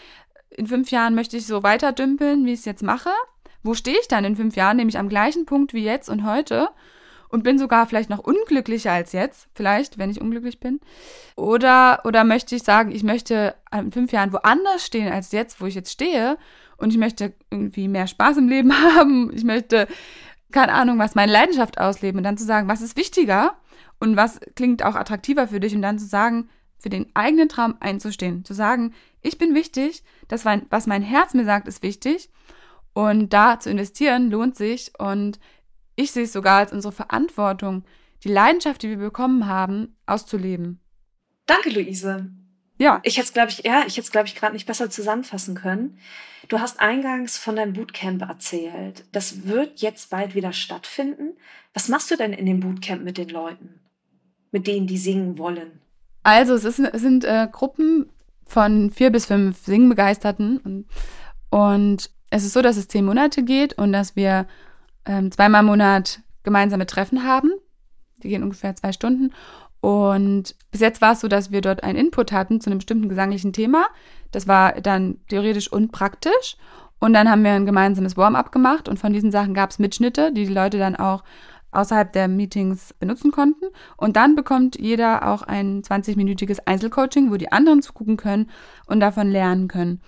in 0.58 0.66
fünf 0.66 0.90
Jahren 0.90 1.14
möchte 1.14 1.36
ich 1.36 1.46
so 1.46 1.62
weiter 1.62 1.92
dümpeln, 1.92 2.44
wie 2.44 2.52
ich 2.52 2.60
es 2.60 2.64
jetzt 2.64 2.82
mache. 2.82 3.10
Wo 3.62 3.74
stehe 3.74 3.98
ich 4.00 4.08
dann 4.08 4.24
in 4.24 4.36
fünf 4.36 4.56
Jahren? 4.56 4.76
Nämlich 4.76 4.98
am 4.98 5.08
gleichen 5.08 5.46
Punkt 5.46 5.72
wie 5.72 5.84
jetzt 5.84 6.08
und 6.08 6.26
heute 6.26 6.68
und 7.28 7.44
bin 7.44 7.58
sogar 7.58 7.86
vielleicht 7.86 8.10
noch 8.10 8.20
unglücklicher 8.20 8.90
als 8.90 9.12
jetzt, 9.12 9.48
vielleicht, 9.54 9.98
wenn 9.98 10.10
ich 10.10 10.20
unglücklich 10.20 10.60
bin. 10.60 10.80
Oder, 11.36 12.00
oder 12.04 12.24
möchte 12.24 12.56
ich 12.56 12.62
sagen, 12.62 12.90
ich 12.90 13.02
möchte 13.02 13.54
in 13.72 13.92
fünf 13.92 14.12
Jahren 14.12 14.32
woanders 14.32 14.84
stehen 14.84 15.12
als 15.12 15.32
jetzt, 15.32 15.60
wo 15.60 15.66
ich 15.66 15.74
jetzt 15.74 15.92
stehe 15.92 16.38
und 16.76 16.90
ich 16.90 16.98
möchte 16.98 17.34
irgendwie 17.50 17.88
mehr 17.88 18.06
Spaß 18.06 18.38
im 18.38 18.48
Leben 18.48 18.72
haben. 18.96 19.30
Ich 19.34 19.44
möchte, 19.44 19.86
keine 20.50 20.72
Ahnung, 20.72 20.98
was 20.98 21.14
meine 21.14 21.32
Leidenschaft 21.32 21.78
ausleben 21.78 22.18
und 22.18 22.24
dann 22.24 22.38
zu 22.38 22.44
sagen, 22.44 22.68
was 22.68 22.80
ist 22.80 22.96
wichtiger 22.96 23.54
und 24.00 24.16
was 24.16 24.40
klingt 24.56 24.82
auch 24.82 24.94
attraktiver 24.94 25.48
für 25.48 25.60
dich 25.60 25.74
und 25.74 25.82
dann 25.82 25.98
zu 25.98 26.06
sagen, 26.06 26.48
für 26.78 26.88
den 26.88 27.10
eigenen 27.14 27.48
Traum 27.48 27.76
einzustehen, 27.80 28.44
zu 28.44 28.54
sagen, 28.54 28.94
ich 29.20 29.38
bin 29.38 29.54
wichtig, 29.54 30.04
das, 30.28 30.44
was 30.44 30.86
mein 30.86 31.02
Herz 31.02 31.34
mir 31.34 31.44
sagt, 31.44 31.68
ist 31.68 31.82
wichtig 31.82 32.30
und 32.92 33.32
da 33.32 33.60
zu 33.60 33.70
investieren 33.70 34.30
lohnt 34.30 34.56
sich 34.56 34.92
und 34.98 35.38
ich 35.96 36.12
sehe 36.12 36.24
es 36.24 36.32
sogar 36.32 36.58
als 36.58 36.72
unsere 36.72 36.92
Verantwortung, 36.92 37.84
die 38.24 38.28
Leidenschaft, 38.28 38.82
die 38.82 38.90
wir 38.90 38.96
bekommen 38.96 39.46
haben, 39.46 39.96
auszuleben. 40.06 40.80
Danke, 41.46 41.70
Luise. 41.70 42.30
Ja. 42.78 43.00
Ich 43.02 43.16
hätte 43.16 43.26
es, 43.26 43.32
glaube 43.32 43.50
ich, 43.50 43.64
ja, 43.64 43.80
ich 43.86 43.96
hätte 43.96 44.02
es, 44.02 44.12
glaube 44.12 44.28
ich, 44.28 44.36
gerade 44.36 44.52
nicht 44.52 44.66
besser 44.66 44.88
zusammenfassen 44.90 45.56
können. 45.56 45.98
Du 46.48 46.60
hast 46.60 46.80
eingangs 46.80 47.36
von 47.36 47.56
deinem 47.56 47.72
Bootcamp 47.72 48.22
erzählt. 48.22 49.04
Das 49.12 49.46
wird 49.46 49.80
jetzt 49.80 50.10
bald 50.10 50.34
wieder 50.34 50.52
stattfinden. 50.52 51.36
Was 51.74 51.88
machst 51.88 52.10
du 52.10 52.16
denn 52.16 52.32
in 52.32 52.46
dem 52.46 52.60
Bootcamp 52.60 53.02
mit 53.02 53.18
den 53.18 53.28
Leuten? 53.28 53.80
Mit 54.52 54.66
denen, 54.66 54.86
die 54.86 54.98
singen 54.98 55.36
wollen? 55.38 55.80
Also, 56.28 56.52
es, 56.52 56.64
ist, 56.64 56.78
es 56.78 57.00
sind 57.00 57.24
äh, 57.24 57.48
Gruppen 57.50 58.10
von 58.44 58.90
vier 58.90 59.10
bis 59.10 59.24
fünf 59.24 59.64
Singbegeisterten. 59.64 60.58
Und, 60.58 60.84
und 61.48 62.10
es 62.28 62.44
ist 62.44 62.52
so, 62.52 62.60
dass 62.60 62.76
es 62.76 62.86
zehn 62.86 63.06
Monate 63.06 63.42
geht 63.42 63.78
und 63.78 63.94
dass 63.94 64.14
wir 64.14 64.46
ähm, 65.06 65.32
zweimal 65.32 65.62
im 65.62 65.68
Monat 65.68 66.20
gemeinsame 66.42 66.84
Treffen 66.84 67.24
haben. 67.24 67.50
Die 68.22 68.28
gehen 68.28 68.42
ungefähr 68.42 68.76
zwei 68.76 68.92
Stunden. 68.92 69.32
Und 69.80 70.54
bis 70.70 70.82
jetzt 70.82 71.00
war 71.00 71.12
es 71.12 71.20
so, 71.20 71.28
dass 71.28 71.50
wir 71.50 71.62
dort 71.62 71.82
einen 71.82 71.98
Input 71.98 72.30
hatten 72.30 72.60
zu 72.60 72.68
einem 72.68 72.80
bestimmten 72.80 73.08
gesanglichen 73.08 73.54
Thema. 73.54 73.86
Das 74.30 74.46
war 74.46 74.82
dann 74.82 75.16
theoretisch 75.30 75.72
und 75.72 75.92
praktisch. 75.92 76.58
Und 76.98 77.14
dann 77.14 77.30
haben 77.30 77.42
wir 77.42 77.52
ein 77.52 77.64
gemeinsames 77.64 78.18
Warm-up 78.18 78.52
gemacht 78.52 78.86
und 78.86 78.98
von 78.98 79.14
diesen 79.14 79.30
Sachen 79.30 79.54
gab 79.54 79.70
es 79.70 79.78
Mitschnitte, 79.78 80.30
die 80.30 80.44
die 80.44 80.52
Leute 80.52 80.78
dann 80.78 80.94
auch 80.94 81.24
außerhalb 81.70 82.12
der 82.12 82.28
Meetings 82.28 82.94
benutzen 82.94 83.30
konnten. 83.30 83.66
Und 83.96 84.16
dann 84.16 84.34
bekommt 84.34 84.78
jeder 84.78 85.28
auch 85.28 85.42
ein 85.42 85.82
20-minütiges 85.82 86.60
Einzelcoaching, 86.64 87.30
wo 87.30 87.36
die 87.36 87.52
anderen 87.52 87.82
zugucken 87.82 88.16
können 88.16 88.50
und 88.86 89.00
davon 89.00 89.30
lernen 89.30 89.68
können. 89.68 90.00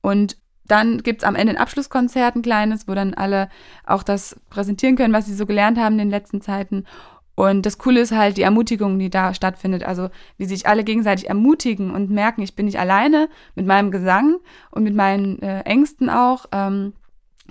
Und 0.00 0.36
dann 0.66 0.98
gibt 0.98 1.22
es 1.22 1.28
am 1.28 1.34
Ende 1.34 1.54
ein 1.54 1.58
Abschlusskonzert, 1.58 2.36
ein 2.36 2.42
kleines, 2.42 2.86
wo 2.86 2.94
dann 2.94 3.14
alle 3.14 3.48
auch 3.84 4.04
das 4.04 4.38
präsentieren 4.50 4.96
können, 4.96 5.12
was 5.12 5.26
sie 5.26 5.34
so 5.34 5.46
gelernt 5.46 5.78
haben 5.78 5.94
in 5.94 5.98
den 5.98 6.10
letzten 6.10 6.40
Zeiten. 6.40 6.84
Und 7.34 7.64
das 7.64 7.78
Coole 7.78 8.00
ist 8.00 8.12
halt 8.12 8.36
die 8.36 8.42
Ermutigung, 8.42 8.98
die 8.98 9.10
da 9.10 9.34
stattfindet. 9.34 9.82
Also 9.82 10.10
wie 10.36 10.44
sich 10.44 10.68
alle 10.68 10.84
gegenseitig 10.84 11.28
ermutigen 11.28 11.90
und 11.90 12.10
merken, 12.10 12.42
ich 12.42 12.54
bin 12.54 12.66
nicht 12.66 12.78
alleine 12.78 13.28
mit 13.54 13.66
meinem 13.66 13.90
Gesang 13.90 14.36
und 14.70 14.84
mit 14.84 14.94
meinen 14.94 15.40
äh, 15.42 15.60
Ängsten 15.62 16.10
auch. 16.10 16.46
Ähm, 16.52 16.92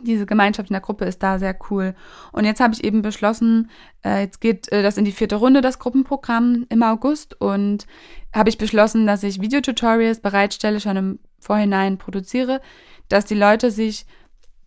diese 0.04 0.26
Gemeinschaft 0.26 0.70
in 0.70 0.74
der 0.74 0.82
Gruppe 0.82 1.06
ist 1.06 1.22
da 1.24 1.40
sehr 1.40 1.58
cool. 1.70 1.96
Und 2.32 2.46
jetzt 2.46 2.60
habe 2.60 2.74
ich 2.74 2.84
eben 2.84 3.02
beschlossen, 3.02 3.70
äh, 4.04 4.22
jetzt 4.22 4.42
geht 4.42 4.72
äh, 4.72 4.84
das 4.84 4.98
in 4.98 5.06
die 5.06 5.12
vierte 5.12 5.36
Runde, 5.36 5.62
das 5.62 5.80
Gruppenprogramm 5.80 6.66
im 6.70 6.84
August. 6.84 7.40
Und 7.40 7.88
habe 8.34 8.50
ich 8.50 8.58
beschlossen, 8.58 9.08
dass 9.08 9.24
ich 9.24 9.42
Videotutorials 9.42 10.20
bereitstelle, 10.20 10.80
schon 10.80 10.98
im 10.98 11.20
Vorhinein 11.40 11.98
produziere, 11.98 12.62
dass 13.08 13.26
die 13.26 13.36
Leute 13.36 13.72
sich 13.72 14.06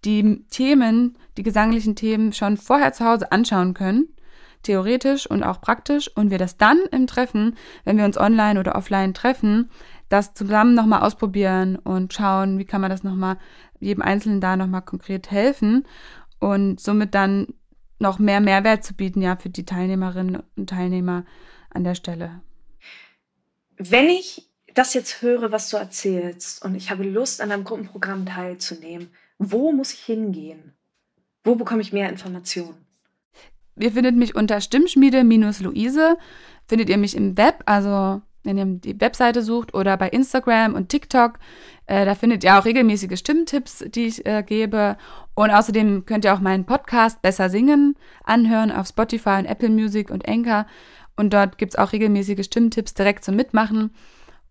die 0.05 0.45
Themen, 0.51 1.17
die 1.37 1.43
gesanglichen 1.43 1.95
Themen 1.95 2.33
schon 2.33 2.57
vorher 2.57 2.93
zu 2.93 3.05
Hause 3.05 3.31
anschauen 3.31 3.75
können, 3.75 4.09
theoretisch 4.63 5.27
und 5.29 5.43
auch 5.43 5.61
praktisch, 5.61 6.11
und 6.17 6.31
wir 6.31 6.39
das 6.39 6.57
dann 6.57 6.81
im 6.91 7.07
Treffen, 7.07 7.57
wenn 7.85 7.99
wir 7.99 8.05
uns 8.05 8.19
online 8.19 8.59
oder 8.59 8.75
offline 8.75 9.15
treffen, 9.15 9.71
das 10.09 10.35
zusammen 10.35 10.75
nochmal 10.75 11.03
ausprobieren 11.03 11.77
und 11.77 12.13
schauen, 12.13 12.59
wie 12.59 12.65
kann 12.65 12.81
man 12.81 12.91
das 12.91 13.03
nochmal 13.03 13.39
jedem 13.83 14.03
Einzelnen 14.03 14.41
da 14.41 14.57
nochmal 14.57 14.83
konkret 14.83 15.31
helfen 15.31 15.87
und 16.39 16.81
somit 16.81 17.15
dann 17.15 17.49
noch 17.99 18.19
mehr 18.19 18.41
Mehrwert 18.41 18.85
zu 18.85 18.95
bieten, 18.95 19.23
ja, 19.23 19.37
für 19.37 19.51
die 19.51 19.65
Teilnehmerinnen 19.65 20.43
und 20.57 20.71
Teilnehmer 20.71 21.25
an 21.71 21.85
der 21.85 21.95
Stelle. 21.95 22.41
Wenn 23.77 24.09
ich 24.09 24.49
das 24.75 24.95
jetzt 24.95 25.23
höre, 25.23 25.53
was 25.53 25.71
du 25.71 25.77
erzählst 25.77 26.65
und 26.65 26.75
ich 26.75 26.91
habe 26.91 27.05
Lust, 27.05 27.41
an 27.41 27.53
einem 27.53 27.65
Gruppenprogramm 27.65 28.27
teilzunehmen, 28.27 29.11
wo 29.39 29.73
muss 29.73 29.93
ich 29.93 30.01
hingehen? 30.01 30.75
Wo 31.45 31.55
bekomme 31.55 31.83
ich 31.83 31.93
mehr 31.93 32.09
Informationen? 32.09 32.87
Ihr 33.77 33.93
findet 33.93 34.17
mich 34.17 34.35
unter 34.35 34.61
Stimmschmiede-Luise, 34.61 36.17
findet 36.67 36.89
ihr 36.91 36.99
mich 36.99 37.17
im 37.17 37.37
Web, 37.37 37.63
also 37.67 38.23
wenn 38.45 38.59
ihr 38.59 38.65
die 38.65 39.01
Webseite 39.01 39.43
sucht 39.43 39.75
oder 39.75 39.97
bei 39.97 40.09
Instagram 40.09 40.75
und 40.75 40.89
TikTok. 40.89 41.39
Äh, 41.87 42.05
da 42.05 42.15
findet 42.15 42.45
ihr 42.45 42.59
auch 42.59 42.65
regelmäßige 42.65 43.19
Stimmtipps, 43.19 43.85
die 43.89 44.07
ich 44.07 44.27
äh, 44.27 44.43
gebe. 44.43 44.97
Und 45.35 45.51
außerdem 45.51 46.05
könnt 46.07 46.25
ihr 46.25 46.35
auch 46.35 46.41
meinen 46.41 46.65
Podcast 46.65 47.23
Besser 47.23 47.51
Singen 47.51 47.97
anhören 48.25 48.73
auf 48.73 48.89
Spotify 48.89 49.39
und 49.39 49.47
Apple 49.47 49.71
Music 49.71 50.11
und 50.11 50.29
Anchor. 50.29 50.67
Und 51.17 51.33
dort 51.33 51.59
gibt 51.59 51.75
es 51.75 51.79
auch 51.79 51.93
regelmäßige 51.93 52.45
Stimmtipps 52.45 52.95
direkt 52.95 53.25
zum 53.25 53.37
Mitmachen. 53.37 53.91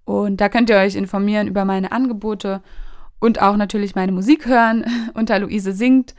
Und 0.06 0.42
da 0.42 0.50
könnt 0.50 0.70
ihr 0.70 0.78
euch 0.78 0.96
informieren 0.96 1.48
über 1.48 1.66
meine 1.66 1.92
Angebote 1.92 2.62
und 3.20 3.42
auch 3.42 3.56
natürlich 3.56 3.96
meine 3.96 4.12
Musik 4.12 4.48
hören 4.48 4.86
unter 5.14 5.40
Luise 5.40 5.74
singt. 5.74 6.16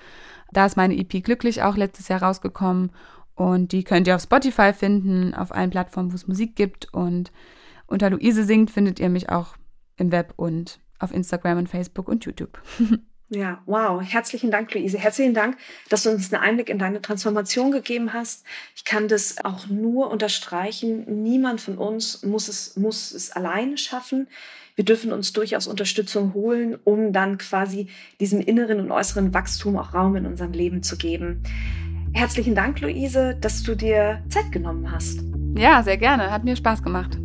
Da 0.52 0.66
ist 0.66 0.76
meine 0.76 0.96
EP 0.96 1.22
Glücklich 1.24 1.62
auch 1.62 1.76
letztes 1.76 2.08
Jahr 2.08 2.22
rausgekommen. 2.22 2.90
Und 3.34 3.72
die 3.72 3.82
könnt 3.82 4.06
ihr 4.06 4.14
auf 4.14 4.22
Spotify 4.22 4.72
finden, 4.72 5.34
auf 5.34 5.52
allen 5.52 5.70
Plattformen, 5.70 6.12
wo 6.12 6.14
es 6.14 6.28
Musik 6.28 6.54
gibt. 6.54 6.92
Und 6.92 7.32
unter 7.92 8.10
Luise 8.10 8.44
singt 8.44 8.70
findet 8.70 8.98
ihr 8.98 9.08
mich 9.08 9.28
auch 9.28 9.56
im 9.96 10.10
Web 10.10 10.34
und 10.36 10.80
auf 10.98 11.12
Instagram 11.12 11.58
und 11.58 11.68
Facebook 11.68 12.08
und 12.08 12.24
YouTube. 12.24 12.60
Ja, 13.34 13.62
wow. 13.64 14.02
Herzlichen 14.02 14.50
Dank, 14.50 14.74
Luise. 14.74 14.98
Herzlichen 14.98 15.32
Dank, 15.32 15.56
dass 15.88 16.02
du 16.02 16.10
uns 16.10 16.30
einen 16.30 16.42
Einblick 16.42 16.68
in 16.68 16.78
deine 16.78 17.00
Transformation 17.00 17.72
gegeben 17.72 18.12
hast. 18.12 18.44
Ich 18.76 18.84
kann 18.84 19.08
das 19.08 19.42
auch 19.42 19.68
nur 19.68 20.10
unterstreichen. 20.10 21.22
Niemand 21.22 21.62
von 21.62 21.78
uns 21.78 22.22
muss 22.24 22.48
es, 22.48 22.76
muss 22.76 23.10
es 23.10 23.30
alleine 23.30 23.78
schaffen. 23.78 24.28
Wir 24.74 24.84
dürfen 24.84 25.12
uns 25.12 25.32
durchaus 25.32 25.66
Unterstützung 25.66 26.34
holen, 26.34 26.76
um 26.84 27.14
dann 27.14 27.38
quasi 27.38 27.88
diesem 28.20 28.42
inneren 28.42 28.80
und 28.80 28.90
äußeren 28.90 29.32
Wachstum 29.32 29.78
auch 29.78 29.94
Raum 29.94 30.14
in 30.16 30.26
unserem 30.26 30.52
Leben 30.52 30.82
zu 30.82 30.98
geben. 30.98 31.42
Herzlichen 32.12 32.54
Dank, 32.54 32.82
Luise, 32.82 33.38
dass 33.40 33.62
du 33.62 33.74
dir 33.74 34.22
Zeit 34.28 34.52
genommen 34.52 34.92
hast. 34.92 35.20
Ja, 35.56 35.82
sehr 35.82 35.96
gerne. 35.96 36.30
Hat 36.30 36.44
mir 36.44 36.54
Spaß 36.54 36.82
gemacht. 36.82 37.21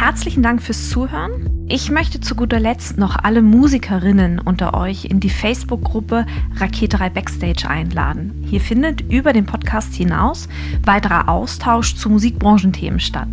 Herzlichen 0.00 0.42
Dank 0.42 0.62
fürs 0.62 0.88
Zuhören. 0.88 1.66
Ich 1.68 1.90
möchte 1.90 2.22
zu 2.22 2.34
guter 2.34 2.58
Letzt 2.58 2.96
noch 2.96 3.16
alle 3.16 3.42
Musikerinnen 3.42 4.38
unter 4.38 4.72
euch 4.72 5.04
in 5.04 5.20
die 5.20 5.28
Facebook-Gruppe 5.28 6.24
Raketerei 6.56 7.10
Backstage 7.10 7.68
einladen. 7.68 8.39
Hier 8.50 8.60
findet 8.60 9.02
über 9.12 9.32
den 9.32 9.46
Podcast 9.46 9.94
hinaus 9.94 10.48
weiterer 10.84 11.28
Austausch 11.28 11.94
zu 11.94 12.10
Musikbranchenthemen 12.10 12.98
statt. 12.98 13.28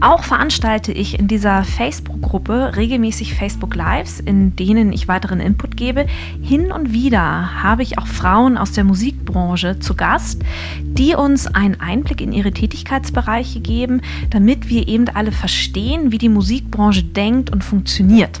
Auch 0.00 0.22
veranstalte 0.22 0.92
ich 0.92 1.18
in 1.18 1.26
dieser 1.26 1.64
Facebook-Gruppe 1.64 2.76
regelmäßig 2.76 3.34
Facebook 3.34 3.74
Lives, 3.74 4.20
in 4.20 4.54
denen 4.54 4.92
ich 4.92 5.08
weiteren 5.08 5.40
Input 5.40 5.76
gebe. 5.76 6.06
Hin 6.40 6.70
und 6.70 6.92
wieder 6.92 7.64
habe 7.64 7.82
ich 7.82 7.98
auch 7.98 8.06
Frauen 8.06 8.56
aus 8.56 8.70
der 8.70 8.84
Musikbranche 8.84 9.80
zu 9.80 9.96
Gast, 9.96 10.42
die 10.84 11.16
uns 11.16 11.48
einen 11.48 11.80
Einblick 11.80 12.20
in 12.20 12.32
ihre 12.32 12.52
Tätigkeitsbereiche 12.52 13.58
geben, 13.58 14.02
damit 14.30 14.68
wir 14.68 14.86
eben 14.86 15.08
alle 15.08 15.32
verstehen, 15.32 16.12
wie 16.12 16.18
die 16.18 16.28
Musikbranche 16.28 17.02
denkt 17.02 17.50
und 17.50 17.64
funktioniert. 17.64 18.40